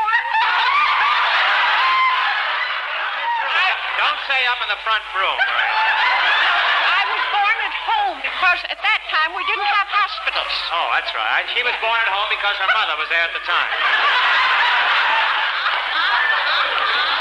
Don't 4.30 4.46
up 4.46 4.62
in 4.62 4.70
the 4.70 4.78
front 4.86 5.02
room. 5.18 5.38
I 5.42 7.02
was 7.02 7.22
born 7.34 7.56
at 7.66 7.74
home 7.82 8.18
because 8.22 8.62
at 8.70 8.78
that 8.78 9.00
time 9.10 9.34
we 9.34 9.42
didn't 9.42 9.66
have 9.66 9.90
hospitals. 9.90 10.54
Oh, 10.70 10.86
that's 10.94 11.10
right. 11.18 11.42
She 11.50 11.66
was 11.66 11.74
born 11.82 11.98
at 11.98 12.06
home 12.06 12.30
because 12.30 12.54
her 12.62 12.70
mother 12.70 12.94
was 12.94 13.10
there 13.10 13.26
at 13.26 13.34
the 13.34 13.42
time. 13.42 13.70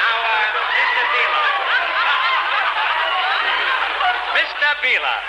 Now, 0.05 0.17
uh, 0.21 0.53
Mr. 0.69 1.01
Beeler. 1.09 1.49
Mr. 4.37 4.69
Beeler. 4.85 5.19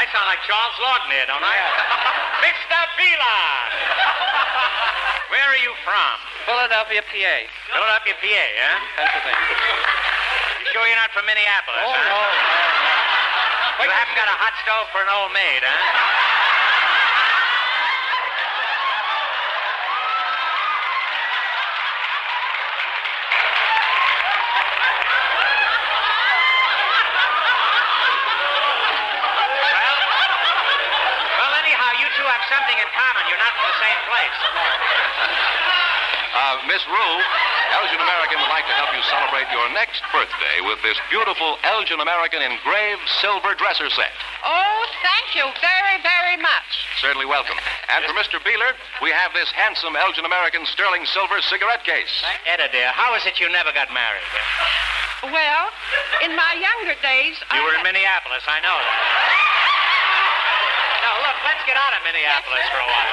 I 0.00 0.08
sound 0.08 0.24
like 0.24 0.40
Charles 0.48 0.76
Laughton 0.80 1.12
here, 1.12 1.28
don't 1.28 1.44
I? 1.44 1.52
Mr. 2.48 2.80
Beeler. 2.96 3.44
Where 5.28 5.52
are 5.52 5.60
you 5.60 5.76
from? 5.84 6.16
Philadelphia, 6.48 7.04
PA. 7.04 7.36
Philadelphia, 7.76 8.16
PA, 8.24 8.44
huh? 8.56 8.80
Pennsylvania. 8.96 10.03
You 10.74 10.80
sure 10.82 10.88
you're 10.90 10.98
not 10.98 11.14
from 11.14 11.22
Minneapolis, 11.22 11.86
Oh, 11.86 11.94
huh? 11.94 12.02
no, 13.78 13.86
You 13.86 13.90
haven't 13.94 14.18
got 14.18 14.26
a 14.26 14.34
hot 14.34 14.58
stove 14.66 14.90
for 14.90 15.06
an 15.06 15.10
old 15.14 15.30
maid, 15.30 15.62
huh? 15.62 15.70
Well, 28.64 29.96
well, 31.38 31.52
anyhow, 31.60 31.90
you 32.00 32.06
two 32.16 32.26
have 32.26 32.44
something 32.48 32.76
in 32.78 32.88
common. 32.96 33.22
You're 33.28 33.42
not 33.42 33.52
from 33.58 33.66
the 33.68 33.78
same 33.82 34.00
place. 34.08 34.36
Uh, 36.34 36.54
Miss 36.66 36.82
Rue, 36.90 37.16
Elgin 37.84 38.00
American 38.00 38.40
would 38.40 38.48
like 38.48 38.64
to 38.64 38.72
help 38.80 38.96
you 38.96 39.02
celebrate 39.12 39.44
your 39.52 39.68
next 39.76 40.00
birthday 40.08 40.56
with 40.64 40.80
this 40.80 40.96
beautiful 41.12 41.60
Elgin 41.68 42.00
American 42.00 42.40
engraved 42.40 43.04
silver 43.20 43.52
dresser 43.60 43.92
set. 43.92 44.08
Oh, 44.40 44.80
thank 45.04 45.36
you 45.36 45.44
very, 45.60 46.00
very 46.00 46.40
much. 46.40 46.70
Certainly 47.04 47.28
welcome. 47.28 47.60
And 47.92 48.00
for 48.08 48.16
Mr. 48.16 48.40
Beeler, 48.40 48.72
we 49.04 49.12
have 49.12 49.36
this 49.36 49.52
handsome 49.52 50.00
Elgin 50.00 50.24
American 50.24 50.64
sterling 50.64 51.04
silver 51.12 51.44
cigarette 51.44 51.84
case. 51.84 52.08
Etta, 52.48 52.72
dear, 52.72 52.88
how 52.96 53.12
is 53.20 53.28
it 53.28 53.36
you 53.36 53.52
never 53.52 53.68
got 53.76 53.92
married? 53.92 54.24
Well, 55.28 55.68
in 56.24 56.32
my 56.32 56.56
younger 56.56 56.96
days, 57.04 57.36
You 57.52 57.60
I 57.60 57.68
were 57.68 57.76
in 57.76 57.84
had- 57.84 57.92
Minneapolis, 57.92 58.48
I 58.48 58.64
know 58.64 58.80
that. 58.80 58.96
Now, 61.04 61.20
look, 61.20 61.36
let's 61.44 61.60
get 61.68 61.76
out 61.76 61.92
of 61.92 62.00
Minneapolis 62.00 62.64
for 62.72 62.80
a 62.80 62.88
while. 62.88 63.12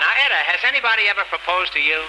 Now, 0.00 0.12
Etta, 0.24 0.40
has 0.56 0.64
anybody 0.64 1.04
ever 1.12 1.20
proposed 1.28 1.76
to 1.76 1.80
you? 1.84 2.00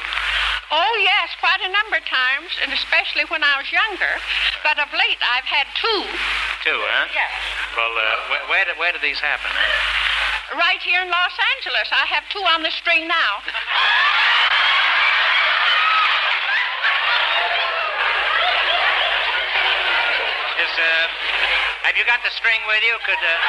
Oh, 0.68 0.94
yes, 1.00 1.32
quite 1.40 1.64
a 1.64 1.72
number 1.72 1.96
of 1.96 2.04
times, 2.04 2.52
and 2.60 2.76
especially 2.76 3.24
when 3.32 3.40
I 3.40 3.56
was 3.56 3.72
younger. 3.72 4.20
But 4.68 4.76
of 4.84 4.92
late, 4.92 5.16
I've 5.24 5.48
had 5.48 5.64
two. 5.80 6.04
Two, 6.60 6.76
huh? 6.76 7.08
Yes. 7.16 7.32
Well, 7.72 7.96
uh, 7.96 8.04
where, 8.28 8.44
where, 8.52 8.66
did, 8.68 8.76
where 8.76 8.92
did 8.92 9.00
these 9.00 9.20
happen? 9.24 9.48
Right 10.52 10.84
here 10.84 11.00
in 11.00 11.08
Los 11.08 11.36
Angeles. 11.56 11.88
I 11.96 12.04
have 12.12 12.28
two 12.28 12.44
on 12.52 12.68
the 12.68 12.72
string 12.76 13.08
now. 13.08 13.40
Is, 20.60 20.74
uh, 20.76 21.08
have 21.88 21.96
you 21.96 22.04
got 22.04 22.20
the 22.28 22.34
string 22.36 22.60
with 22.68 22.84
you? 22.84 23.00
Could, 23.08 23.24
uh... 23.24 23.40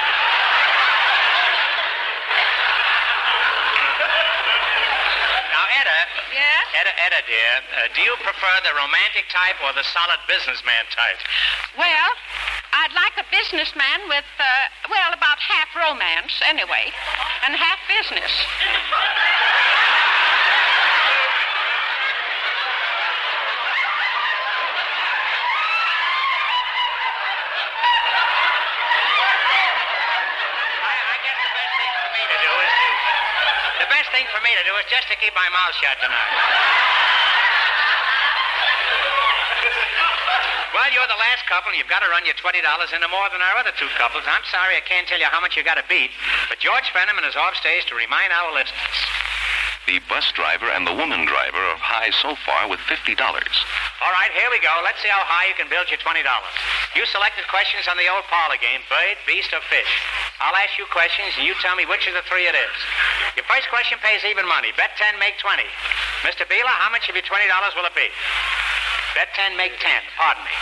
Now, 5.51 5.67
Etta. 5.83 5.99
Yes? 6.31 6.58
Etta, 6.75 6.93
Etta, 7.01 7.21
dear, 7.25 7.53
uh, 7.81 7.89
do 7.97 8.03
you 8.03 8.15
prefer 8.21 8.55
the 8.61 8.77
romantic 8.77 9.25
type 9.33 9.57
or 9.65 9.73
the 9.73 9.83
solid 9.89 10.21
businessman 10.29 10.85
type? 10.93 11.17
Well, 11.81 12.11
I'd 12.77 12.93
like 12.93 13.17
a 13.17 13.25
businessman 13.33 14.05
with, 14.09 14.29
uh, 14.37 14.45
well, 14.91 15.13
about 15.17 15.41
half 15.41 15.73
romance, 15.73 16.37
anyway, 16.45 16.93
and 17.49 17.57
half 17.57 17.81
business. 17.89 18.29
I, 30.85 30.95
I 31.01 31.17
guess 31.25 31.39
the 31.41 31.49
best 31.49 31.73
thing 31.81 31.93
for 31.97 32.13
me 32.13 32.23
to 32.29 32.37
do 32.45 32.53
is 32.61 32.73
to 34.59 34.67
do 34.67 34.75
is 34.75 34.91
just 34.91 35.07
to 35.07 35.15
keep 35.23 35.31
my 35.39 35.47
mouth 35.55 35.75
shut 35.79 35.95
tonight. 36.03 36.35
Well, 40.75 40.91
you're 40.91 41.07
the 41.07 41.21
last 41.21 41.47
couple, 41.47 41.71
and 41.71 41.79
you've 41.79 41.91
got 41.91 42.03
to 42.03 42.11
run 42.11 42.27
your 42.27 42.35
$20 42.35 42.59
into 42.59 43.09
more 43.09 43.29
than 43.31 43.39
our 43.39 43.55
other 43.63 43.71
two 43.79 43.87
couples. 43.95 44.27
I'm 44.27 44.43
sorry 44.51 44.75
I 44.75 44.83
can't 44.83 45.07
tell 45.07 45.23
you 45.23 45.31
how 45.31 45.39
much 45.39 45.55
you 45.55 45.63
got 45.63 45.79
to 45.79 45.87
beat, 45.87 46.11
but 46.51 46.59
George 46.59 46.91
Fenneman 46.91 47.23
is 47.23 47.39
off 47.39 47.55
stage 47.55 47.87
to 47.87 47.95
remind 47.95 48.35
our 48.35 48.51
listeners. 48.51 48.99
The 49.87 50.03
bus 50.11 50.27
driver 50.35 50.69
and 50.69 50.85
the 50.85 50.93
woman 50.93 51.25
driver 51.25 51.63
are 51.63 51.81
high 51.81 52.13
so 52.21 52.37
far 52.45 52.69
with 52.69 52.83
$50. 52.85 53.17
All 53.17 54.13
right, 54.13 54.33
here 54.37 54.51
we 54.53 54.61
go. 54.61 54.69
Let's 54.85 55.01
see 55.01 55.09
how 55.09 55.25
high 55.25 55.49
you 55.49 55.57
can 55.57 55.71
build 55.73 55.89
your 55.89 56.03
$20. 56.03 56.21
You 56.99 57.07
selected 57.09 57.49
questions 57.49 57.89
on 57.89 57.97
the 57.97 58.05
old 58.11 58.29
parlor 58.29 58.61
game 58.61 58.83
bird, 58.91 59.17
beast, 59.25 59.55
or 59.57 59.63
fish. 59.71 59.93
I'll 60.39 60.55
ask 60.55 60.79
you 60.79 60.87
questions, 60.95 61.35
and 61.35 61.43
you 61.43 61.55
tell 61.59 61.75
me 61.75 61.83
which 61.91 62.07
of 62.07 62.15
the 62.15 62.23
three 62.31 62.47
it 62.47 62.55
is. 62.55 62.77
Your 63.35 63.43
first 63.51 63.67
question 63.75 63.99
pays 63.99 64.23
even 64.23 64.47
money. 64.47 64.71
Bet 64.79 64.95
10, 64.95 65.19
make 65.19 65.35
20. 65.43 65.67
Mr. 66.23 66.47
Beeler, 66.47 66.71
how 66.79 66.91
much 66.95 67.11
of 67.11 67.19
your 67.19 67.27
$20 67.27 67.43
will 67.75 67.87
it 67.91 67.97
be? 67.99 68.07
Bet 69.19 69.35
10, 69.35 69.59
make 69.59 69.75
10. 69.83 69.91
Pardon 70.15 70.47
me. 70.47 70.55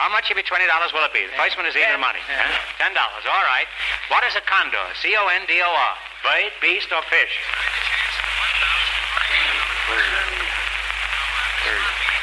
How 0.00 0.08
much 0.08 0.32
of 0.32 0.40
your 0.40 0.48
$20 0.48 0.64
will 0.96 1.04
it 1.04 1.12
be? 1.12 1.28
The 1.28 1.36
first 1.36 1.60
one 1.60 1.68
is 1.68 1.76
even 1.76 2.00
money. 2.00 2.24
$10. 2.24 2.88
All 2.88 3.44
right. 3.44 3.68
What 4.08 4.24
is 4.24 4.32
a 4.32 4.44
condor? 4.48 4.80
C 5.02 5.12
O 5.18 5.28
N 5.28 5.44
D 5.44 5.60
O 5.60 5.68
R. 5.68 5.92
Bird, 6.24 6.52
beast, 6.64 6.88
or 6.88 7.04
fish? 7.12 7.34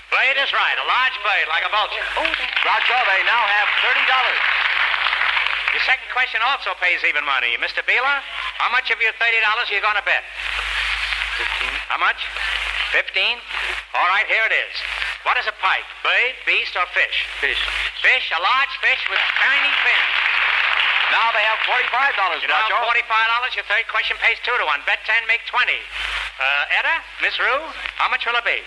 Bird 0.09 0.37
is 0.41 0.51
right. 0.55 0.77
A 0.81 0.87
large 0.89 1.17
bird, 1.21 1.45
like 1.53 1.65
a 1.67 1.71
vulture. 1.73 2.07
Oh, 2.17 2.25
oh, 2.25 2.33
Groucho, 2.65 2.97
they 3.05 3.21
now 3.29 3.43
have 3.45 3.67
$30. 3.85 4.62
Your 5.73 5.81
second 5.89 6.05
question 6.13 6.37
also 6.45 6.77
pays 6.77 7.01
even 7.01 7.25
money. 7.25 7.57
Mr. 7.57 7.81
Beeler, 7.83 8.17
how 8.61 8.69
much 8.69 8.93
of 8.93 9.01
your 9.01 9.11
$30 9.17 9.41
are 9.41 9.73
you 9.73 9.81
going 9.81 9.97
to 9.97 10.05
bet? 10.05 10.21
15. 11.65 11.89
How 11.89 11.97
much? 11.97 12.21
15? 12.93 13.09
All 13.97 14.07
right, 14.13 14.29
here 14.29 14.45
it 14.45 14.53
is. 14.53 14.73
What 15.25 15.33
is 15.41 15.49
a 15.49 15.55
pike? 15.57 15.85
Bird, 16.05 16.37
beast, 16.45 16.77
or 16.77 16.85
fish? 16.93 17.25
Fish. 17.41 17.57
Fish, 18.05 18.25
a 18.37 18.41
large 18.41 18.73
fish 18.85 19.01
with 19.09 19.17
tiny 19.41 19.71
fins. 19.81 20.13
Now 21.09 21.33
they 21.33 21.41
have 21.41 21.57
$45, 21.65 22.45
You 22.45 22.49
know, 22.49 22.57
Groucho. 22.69 22.93
$45. 22.93 23.57
Your 23.57 23.65
third 23.65 23.85
question 23.89 24.13
pays 24.21 24.37
2 24.45 24.53
to 24.53 24.65
1. 24.65 24.81
Bet 24.85 25.01
10, 25.09 25.25
make 25.25 25.41
20. 25.49 25.73
Uh, 25.73 26.77
Etta, 26.77 26.95
Miss 27.21 27.33
Rue, 27.41 27.65
how 27.97 28.09
much 28.13 28.25
will 28.29 28.37
it 28.37 28.45
be? 28.45 28.61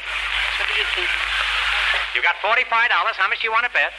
You 2.14 2.22
got 2.22 2.34
$45. 2.42 2.66
How 2.66 3.28
much 3.30 3.40
do 3.42 3.46
you 3.46 3.52
want 3.54 3.66
to 3.66 3.72
bet? 3.74 3.92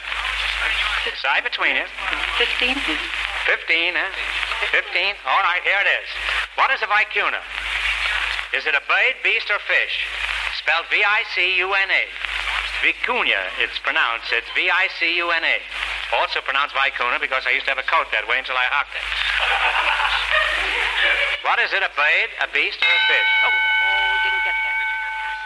Decide 1.08 1.40
between 1.40 1.72
you. 1.72 1.88
15? 2.36 2.76
15, 2.76 3.96
huh? 3.96 4.12
15. 4.76 5.16
All 5.24 5.40
right, 5.40 5.64
here 5.64 5.80
it 5.80 5.88
is. 5.88 6.08
What 6.60 6.68
is 6.68 6.84
a 6.84 6.88
vicuna? 6.90 7.40
Is 8.52 8.68
it 8.68 8.76
a 8.76 8.84
bird, 8.84 9.16
beast, 9.24 9.48
or 9.48 9.56
fish? 9.64 10.04
Spelled 10.60 10.84
V-I-C-U-N-A. 10.92 12.02
Vicuña, 12.84 13.40
it's 13.56 13.80
pronounced. 13.80 14.28
It's 14.36 14.52
V-I-C-U-N-A. 14.52 15.56
Also 16.20 16.44
pronounced 16.44 16.76
vicuna 16.76 17.16
because 17.16 17.48
I 17.48 17.56
used 17.56 17.64
to 17.64 17.72
have 17.72 17.80
a 17.80 17.88
coat 17.88 18.12
that 18.12 18.28
way 18.28 18.36
until 18.36 18.60
I 18.60 18.68
hocked 18.68 18.92
it. 18.92 19.04
What 21.40 21.56
is 21.56 21.72
it, 21.72 21.80
a 21.80 21.88
bird, 21.96 22.28
a 22.44 22.52
beast, 22.52 22.84
or 22.84 22.92
a 22.92 23.00
fish? 23.08 23.30
Oh, 23.48 23.56
didn't 24.28 24.44
get 24.44 24.56
that. 24.60 24.76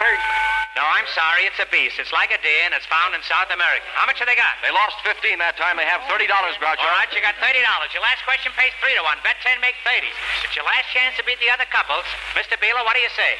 bird. 0.03 0.42
No, 0.73 0.81
I'm 0.81 1.05
sorry, 1.13 1.45
it's 1.45 1.61
a 1.61 1.69
beast. 1.69 2.01
It's 2.01 2.09
like 2.09 2.33
a 2.33 2.41
deer, 2.41 2.65
and 2.65 2.73
it's 2.73 2.89
found 2.89 3.13
in 3.13 3.21
South 3.29 3.45
America. 3.53 3.85
How 3.93 4.09
much 4.09 4.17
have 4.17 4.25
they 4.25 4.33
got? 4.33 4.57
They 4.65 4.73
lost 4.73 4.97
15 5.05 5.37
that 5.37 5.53
time. 5.53 5.77
They 5.77 5.85
have 5.85 6.01
$30, 6.09 6.25
Groucho. 6.25 6.81
All 6.81 6.97
right, 6.97 7.05
you 7.13 7.21
got 7.21 7.37
$30. 7.37 7.61
Your 7.93 8.01
last 8.01 8.25
question 8.25 8.49
pays 8.57 8.73
3 8.81 8.89
to 8.97 9.05
1. 9.05 9.21
Bet 9.21 9.37
10, 9.45 9.61
make 9.61 9.77
30. 9.85 10.09
It's 10.41 10.57
your 10.57 10.65
last 10.65 10.89
chance 10.89 11.13
to 11.21 11.23
beat 11.29 11.37
the 11.37 11.53
other 11.53 11.69
couples. 11.69 12.09
Mr. 12.33 12.57
Beeler, 12.57 12.81
what 12.81 12.97
do 12.97 13.05
you 13.05 13.13
say? 13.13 13.37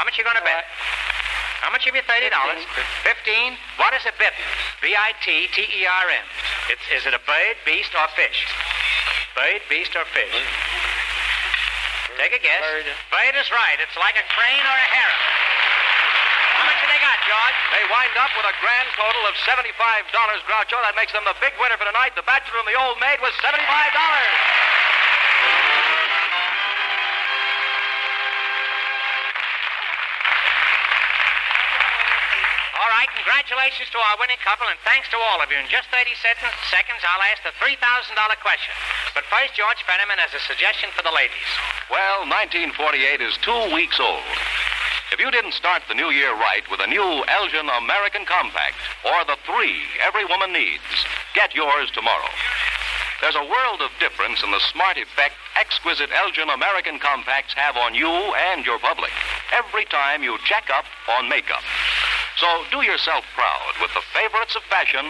How 0.00 0.08
much 0.08 0.16
you 0.16 0.24
going 0.24 0.40
to 0.40 0.48
bet? 0.48 0.64
Uh, 0.64 1.68
How 1.68 1.68
much 1.68 1.84
of 1.84 1.92
your 1.92 2.08
$30? 2.08 2.32
15. 2.32 2.32
What 3.76 3.92
is 3.92 4.08
a? 4.08 4.16
B-I-T-T-E-R-N. 4.16 6.24
It's, 6.72 6.86
is 6.88 7.04
it 7.04 7.12
a 7.12 7.20
bird, 7.28 7.60
beast, 7.68 7.92
or 7.92 8.08
fish? 8.16 8.48
Bird, 9.36 9.60
beast, 9.68 9.92
or 9.92 10.08
fish? 10.08 10.32
Take 12.16 12.32
a 12.32 12.40
guess. 12.40 12.64
Bird. 12.64 12.88
Bird 13.12 13.36
is 13.36 13.52
right. 13.52 13.76
It's 13.76 13.92
like 14.00 14.16
a 14.16 14.24
crane 14.32 14.64
or 14.64 14.78
a 14.80 14.88
heron. 14.88 15.35
How 16.66 16.74
much 16.74 16.82
have 16.82 16.90
they 16.90 16.98
got, 16.98 17.22
George? 17.22 17.58
They 17.78 17.84
wind 17.86 18.10
up 18.18 18.34
with 18.34 18.42
a 18.42 18.50
grand 18.58 18.90
total 18.98 19.22
of 19.30 19.38
$75, 19.46 19.70
Groucho. 20.50 20.82
That 20.82 20.98
makes 20.98 21.14
them 21.14 21.22
the 21.22 21.38
big 21.38 21.54
winner 21.62 21.78
for 21.78 21.86
tonight. 21.86 22.18
The 22.18 22.26
bachelor 22.26 22.58
and 22.58 22.66
the 22.66 22.74
old 22.74 22.98
maid 22.98 23.22
was 23.22 23.30
$75. 23.38 23.54
All 32.82 32.90
right, 32.90 33.06
congratulations 33.14 33.86
to 33.94 33.98
our 34.02 34.18
winning 34.18 34.42
couple, 34.42 34.66
and 34.66 34.74
thanks 34.82 35.06
to 35.14 35.18
all 35.30 35.38
of 35.38 35.46
you. 35.46 35.62
In 35.62 35.70
just 35.70 35.86
30 35.94 36.18
seconds, 36.18 36.50
seconds 36.66 36.98
I'll 37.06 37.22
ask 37.30 37.46
the 37.46 37.54
$3,000 37.62 37.78
question. 38.42 38.74
But 39.14 39.22
first, 39.30 39.54
George 39.54 39.86
Fenneman 39.86 40.18
has 40.18 40.34
a 40.34 40.42
suggestion 40.42 40.90
for 40.98 41.06
the 41.06 41.14
ladies. 41.14 41.46
Well, 41.94 42.26
1948 42.26 43.22
is 43.22 43.38
two 43.38 43.70
weeks 43.70 44.02
old. 44.02 44.26
If 45.12 45.20
you 45.20 45.30
didn't 45.30 45.54
start 45.54 45.82
the 45.88 45.94
new 45.94 46.10
year 46.10 46.34
right 46.34 46.66
with 46.70 46.80
a 46.80 46.86
new 46.86 47.24
Elgin 47.28 47.68
American 47.78 48.26
Compact, 48.26 48.74
or 49.06 49.24
the 49.24 49.38
three 49.46 49.86
every 50.02 50.24
woman 50.24 50.52
needs, 50.52 50.82
get 51.34 51.54
yours 51.54 51.90
tomorrow. 51.94 52.28
There's 53.22 53.38
a 53.38 53.48
world 53.48 53.80
of 53.80 53.94
difference 53.98 54.42
in 54.42 54.50
the 54.50 54.60
smart 54.72 54.98
effect 54.98 55.34
exquisite 55.54 56.10
Elgin 56.12 56.50
American 56.50 56.98
Compacts 56.98 57.54
have 57.54 57.76
on 57.76 57.94
you 57.94 58.10
and 58.10 58.66
your 58.66 58.78
public 58.78 59.12
every 59.54 59.86
time 59.86 60.22
you 60.22 60.36
check 60.44 60.68
up 60.74 60.84
on 61.16 61.28
makeup. 61.28 61.62
So 62.36 62.46
do 62.70 62.82
yourself 62.82 63.24
proud 63.34 63.72
with 63.80 63.94
the 63.94 64.04
favorites 64.12 64.54
of 64.56 64.62
fashion, 64.68 65.06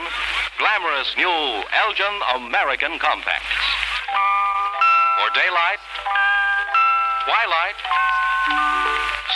glamorous 0.58 1.10
new 1.16 1.64
Elgin 1.72 2.16
American 2.36 3.00
Compacts. 3.00 3.58
For 5.18 5.30
daylight, 5.34 5.80
twilight, 7.24 8.85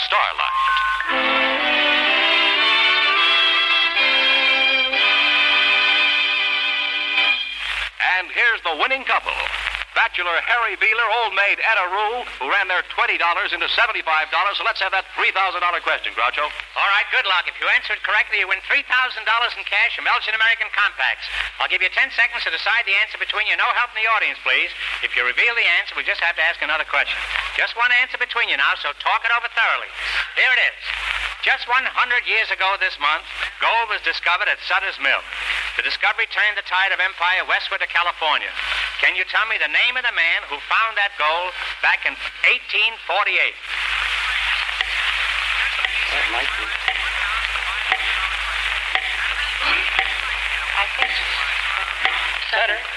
starlight. 0.05 1.51
And 8.17 8.31
here's 8.31 8.61
the 8.63 8.75
winning 8.81 9.03
couple. 9.03 9.31
Bachelor 9.91 10.39
Harry 10.47 10.79
Beeler, 10.79 11.07
old 11.23 11.35
maid 11.35 11.59
Etta 11.59 11.85
Rule, 11.91 12.23
who 12.39 12.47
ran 12.47 12.71
their 12.71 12.79
$20 12.95 13.11
into 13.51 13.67
$75. 13.67 14.07
So 14.55 14.63
let's 14.63 14.79
have 14.79 14.95
that 14.95 15.03
$3,000 15.19 15.35
question, 15.83 16.15
Groucho. 16.15 16.47
All 16.47 16.89
right, 16.95 17.07
good 17.11 17.27
luck. 17.27 17.43
If 17.43 17.59
you 17.59 17.67
answer 17.75 17.99
it 17.99 18.03
correctly, 18.07 18.39
you 18.39 18.47
win 18.47 18.63
$3,000 18.71 18.87
in 18.87 19.63
cash 19.67 19.91
from 19.99 20.07
Elgin 20.07 20.31
American 20.31 20.71
Compacts. 20.71 21.27
I'll 21.59 21.67
give 21.67 21.83
you 21.83 21.91
10 21.91 22.07
seconds 22.15 22.43
to 22.47 22.51
decide 22.55 22.87
the 22.87 22.95
answer 23.03 23.19
between 23.19 23.51
you. 23.51 23.59
No 23.59 23.67
help 23.75 23.91
in 23.91 23.99
the 23.99 24.09
audience, 24.15 24.39
please. 24.47 24.71
If 25.03 25.11
you 25.19 25.27
reveal 25.27 25.51
the 25.59 25.67
answer, 25.83 25.99
we 25.99 26.07
just 26.07 26.23
have 26.23 26.39
to 26.39 26.43
ask 26.43 26.63
another 26.63 26.87
question. 26.87 27.19
Just 27.59 27.75
one 27.75 27.91
answer 27.99 28.15
between 28.15 28.47
you 28.47 28.55
now, 28.55 28.71
so 28.79 28.95
talk 29.03 29.27
it 29.27 29.31
over 29.35 29.51
thoroughly. 29.51 29.91
Here 30.39 30.51
it 30.55 30.61
is. 30.71 30.79
Just 31.43 31.65
100 31.65 31.83
years 32.29 32.53
ago 32.53 32.77
this 32.77 32.93
month, 33.01 33.25
gold 33.57 33.89
was 33.89 33.99
discovered 34.05 34.45
at 34.45 34.61
Sutter's 34.69 35.01
Mill. 35.01 35.19
The 35.73 35.81
discovery 35.81 36.29
turned 36.29 36.53
the 36.53 36.63
tide 36.69 36.93
of 36.93 37.01
empire 37.01 37.41
westward 37.49 37.81
to 37.81 37.89
California. 37.89 38.53
Can 39.01 39.15
you 39.15 39.25
tell 39.25 39.47
me 39.49 39.57
the 39.57 39.67
name 39.67 39.97
of 39.97 40.03
the 40.05 40.13
man 40.13 40.45
who 40.45 40.61
found 40.69 40.93
that 40.93 41.09
gold 41.17 41.49
back 41.81 42.05
in 42.05 42.13
1848? 42.13 43.33
That 46.13 46.25
might 46.29 46.45
be. 46.45 46.65
I 50.77 50.85
think. 51.01 51.09
Sutter. 52.53 52.90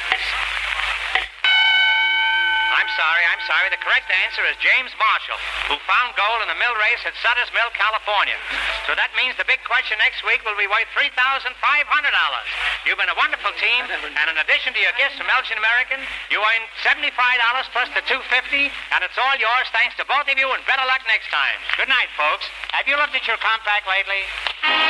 Sorry, 3.44 3.68
The 3.68 3.80
correct 3.80 4.09
answer 4.24 4.40
is 4.48 4.57
James 4.61 4.92
Marshall, 4.96 5.37
who 5.68 5.76
found 5.85 6.16
gold 6.16 6.40
in 6.44 6.48
the 6.48 6.57
mill 6.57 6.72
race 6.80 7.00
at 7.04 7.12
Sutter's 7.20 7.52
Mill, 7.52 7.68
California. 7.76 8.37
So 8.88 8.96
that 8.96 9.12
means 9.16 9.37
the 9.37 9.44
big 9.44 9.61
question 9.68 10.00
next 10.00 10.24
week 10.24 10.40
will 10.48 10.57
be 10.57 10.68
worth 10.68 10.88
$3,500. 10.96 11.52
You've 12.88 13.00
been 13.00 13.12
a 13.12 13.20
wonderful 13.20 13.52
team, 13.61 13.85
and 13.88 14.26
in 14.33 14.37
addition 14.40 14.72
to 14.72 14.80
your 14.80 14.96
gifts 14.96 15.20
from 15.20 15.28
Elgin 15.28 15.61
American, 15.61 16.00
you 16.33 16.40
earned 16.40 16.68
$75 16.85 17.12
plus 17.72 17.88
the 17.92 18.04
250, 18.09 18.72
and 18.96 19.00
it's 19.04 19.18
all 19.20 19.37
yours 19.37 19.68
thanks 19.76 19.92
to 20.00 20.04
both 20.09 20.24
of 20.24 20.37
you, 20.37 20.48
and 20.48 20.64
better 20.64 20.85
luck 20.88 21.04
next 21.04 21.28
time. 21.28 21.59
Good 21.76 21.92
night, 21.92 22.09
folks. 22.16 22.48
Have 22.72 22.88
you 22.88 22.96
looked 22.96 23.16
at 23.16 23.28
your 23.28 23.40
compact 23.40 23.85
lately? 23.85 24.84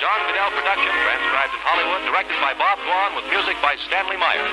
John 0.00 0.16
Guedel 0.32 0.48
production, 0.56 0.88
transcribed 1.04 1.52
in 1.52 1.60
Hollywood, 1.60 2.00
directed 2.08 2.40
by 2.40 2.56
Bob 2.56 2.80
Dwan, 2.88 3.20
with 3.20 3.28
music 3.28 3.52
by 3.60 3.76
Stanley 3.84 4.16
Myers. 4.16 4.48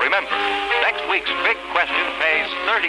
Remember, 0.00 0.32
next 0.80 1.04
week's 1.12 1.28
big 1.44 1.60
question 1.76 2.00
pays 2.16 2.48
$3,500. 2.64 2.88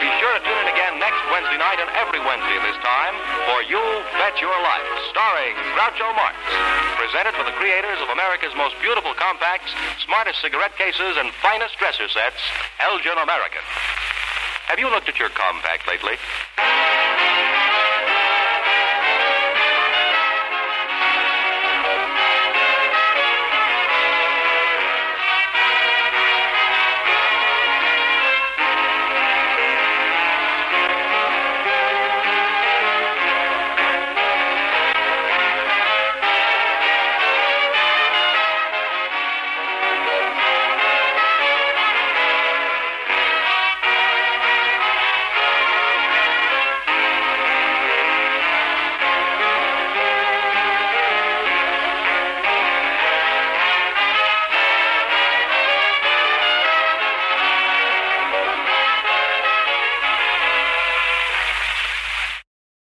Be 0.00 0.08
sure 0.16 0.32
to 0.32 0.40
tune 0.40 0.60
in 0.64 0.68
again 0.72 0.96
next 0.96 1.20
Wednesday 1.28 1.60
night 1.60 1.76
and 1.76 1.92
every 1.92 2.24
Wednesday 2.24 2.56
this 2.64 2.80
time 2.80 3.20
for 3.44 3.60
You 3.68 3.84
Bet 4.16 4.40
Your 4.40 4.56
Life, 4.56 4.88
starring 5.12 5.52
Groucho 5.76 6.08
Marx. 6.16 6.40
Presented 6.96 7.36
for 7.36 7.44
the 7.44 7.52
creators 7.60 8.00
of 8.00 8.08
America's 8.16 8.56
most 8.56 8.80
beautiful 8.80 9.12
compacts, 9.12 9.76
smartest 10.08 10.40
cigarette 10.40 10.72
cases, 10.80 11.20
and 11.20 11.28
finest 11.44 11.76
dresser 11.76 12.08
sets, 12.08 12.40
Elgin 12.80 13.20
American. 13.20 13.60
Have 14.72 14.80
you 14.80 14.88
looked 14.88 15.12
at 15.12 15.20
your 15.20 15.28
compact 15.36 15.84
lately? 15.84 16.16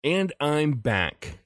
And 0.03 0.31
I'm 0.39 0.73
back. 0.73 1.39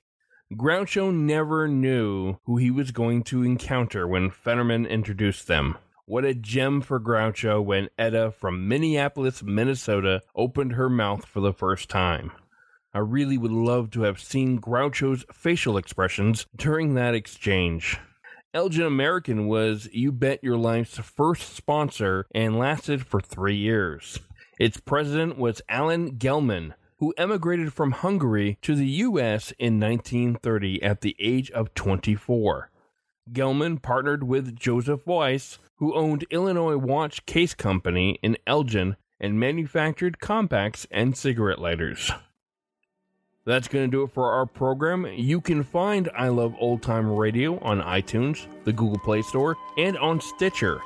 Groucho 0.54 1.12
never 1.12 1.68
knew 1.68 2.38
who 2.46 2.58
he 2.58 2.70
was 2.70 2.92
going 2.92 3.24
to 3.24 3.42
encounter 3.42 4.08
when 4.08 4.30
Fenneman 4.30 4.88
introduced 4.88 5.48
them. 5.48 5.76
What 6.06 6.24
a 6.24 6.36
gem 6.36 6.82
for 6.82 7.00
Groucho 7.00 7.66
when 7.66 7.90
Etta 7.98 8.32
from 8.32 8.68
Minneapolis, 8.68 9.42
Minnesota 9.42 10.22
opened 10.36 10.74
her 10.74 10.88
mouth 10.88 11.26
for 11.26 11.40
the 11.40 11.52
first 11.52 11.90
time. 11.90 12.32
I 12.94 13.00
really 13.00 13.40
would 13.40 13.52
love 13.52 13.90
to 13.92 14.04
have 14.04 14.20
seen 14.20 14.62
Groucho's 14.62 15.26
facial 15.34 15.76
expressions 15.76 16.46
during 16.56 16.94
that 16.94 17.16
exchange. 17.16 17.98
Elgin 18.54 18.86
American 18.86 19.48
was 19.48 19.90
You 19.92 20.12
Bet 20.12 20.44
Your 20.44 20.58
Life's 20.58 21.00
first 21.00 21.56
sponsor 21.56 22.28
and 22.36 22.60
lasted 22.60 23.04
for 23.04 23.20
three 23.20 23.56
years. 23.56 24.20
Its 24.60 24.80
president 24.80 25.40
was 25.40 25.64
Alan 25.68 26.20
Gelman, 26.20 26.76
who 27.04 27.14
emigrated 27.18 27.74
from 27.74 27.92
Hungary 27.92 28.58
to 28.62 28.76
the 28.76 28.88
U.S. 28.88 29.52
in 29.60 29.78
1930 29.78 30.82
at 30.82 31.02
the 31.02 31.18
age 31.20 31.52
of 31.52 31.74
24. 31.74 32.70
Gelman 33.30 33.82
partnered 33.82 34.24
with 34.24 34.56
Joseph 34.56 35.06
Weiss, 35.06 35.60
who 35.76 35.94
owned 35.96 36.26
Illinois 36.30 36.78
Watch 36.78 37.26
Case 37.26 37.54
Company 37.54 38.20
in 38.24 38.38
Elgin 38.48 38.96
and 39.20 39.38
manufactured 39.38 40.22
compacts 40.22 40.88
and 40.92 41.18
cigarette 41.18 41.60
lighters. 41.60 42.10
That's 43.46 43.68
going 43.68 43.84
to 43.84 43.92
do 43.92 44.04
it 44.04 44.14
for 44.14 44.32
our 44.32 44.46
program. 44.46 45.06
You 45.14 45.42
can 45.42 45.62
find 45.62 46.10
I 46.16 46.30
Love 46.30 46.56
Old 46.58 46.82
Time 46.82 47.12
Radio 47.12 47.60
on 47.60 47.82
iTunes, 47.82 48.48
the 48.64 48.72
Google 48.72 49.00
Play 49.00 49.24
Store, 49.24 49.58
and 49.78 49.98
on 49.98 50.22
Stitcher. 50.22 50.80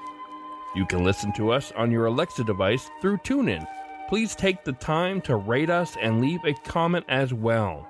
You 0.76 0.88
can 0.88 1.04
listen 1.04 1.32
to 1.34 1.52
us 1.52 1.72
on 1.74 1.92
your 1.92 2.08
Alexa 2.08 2.44
device 2.44 2.90
through 3.02 3.18
TuneIn 3.18 3.68
please 4.08 4.36
take 4.36 4.64
the 4.64 4.74
time 4.74 5.22
to 5.22 5.36
rate 5.36 5.70
us 5.70 5.96
and 6.02 6.22
leave 6.22 6.44
a 6.46 6.54
comment 6.54 7.06
as 7.10 7.34
well. 7.34 7.88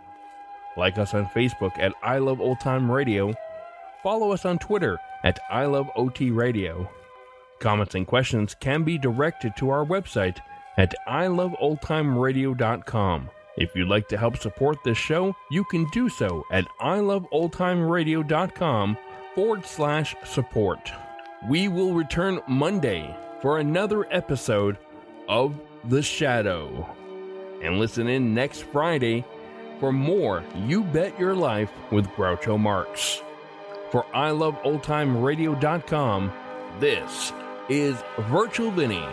Like 0.76 0.98
us 0.98 1.14
on 1.14 1.28
Facebook 1.28 1.78
at 1.80 1.94
I 2.04 2.18
Love 2.18 2.42
Old 2.42 2.60
Time 2.60 2.92
Radio. 2.92 3.34
Follow 4.04 4.32
us 4.32 4.44
on 4.46 4.60
Twitter 4.60 5.00
at 5.24 5.40
I 5.50 5.66
Love 5.66 5.90
OT 5.96 6.30
Radio. 6.32 6.90
Comments 7.60 7.96
and 7.96 8.06
questions 8.06 8.56
can 8.60 8.84
be 8.84 8.98
directed 8.98 9.56
to 9.58 9.70
our 9.70 9.86
website 9.86 10.40
at 10.78 10.94
iloveoldtimeradio.com. 11.08 13.30
If 13.58 13.74
you'd 13.76 13.88
like 13.88 14.08
to 14.10 14.18
help 14.18 14.38
support 14.38 14.84
this 14.84 15.00
show, 15.00 15.36
you 15.50 15.64
can 15.66 15.90
do 15.90 16.10
so 16.10 16.44
at 16.52 16.66
iloveoldtimeradio.com 16.80 18.98
forward 19.34 19.66
slash 19.66 20.16
support. 20.24 20.92
We 21.50 21.68
will 21.68 21.94
return 21.94 22.40
Monday 22.48 23.18
for 23.42 23.58
another 23.58 24.06
episode 24.14 24.78
of 25.28 25.60
the 25.86 26.02
Shadow. 26.02 26.90
And 27.62 27.78
listen 27.80 28.08
in 28.08 28.34
next 28.34 28.64
Friday 28.64 29.24
for 29.80 29.92
more 29.92 30.44
You 30.66 30.84
Bet 30.84 31.20
Your 31.20 31.36
Life 31.36 31.72
with 31.92 32.08
Groucho 32.08 32.60
Marx. 32.60 33.22
For 33.92 34.04
iloveoldtimeradio.com, 34.14 36.34
this 36.80 37.34
is 37.70 37.96
Virtual 38.30 38.72
Vinny 38.72 39.06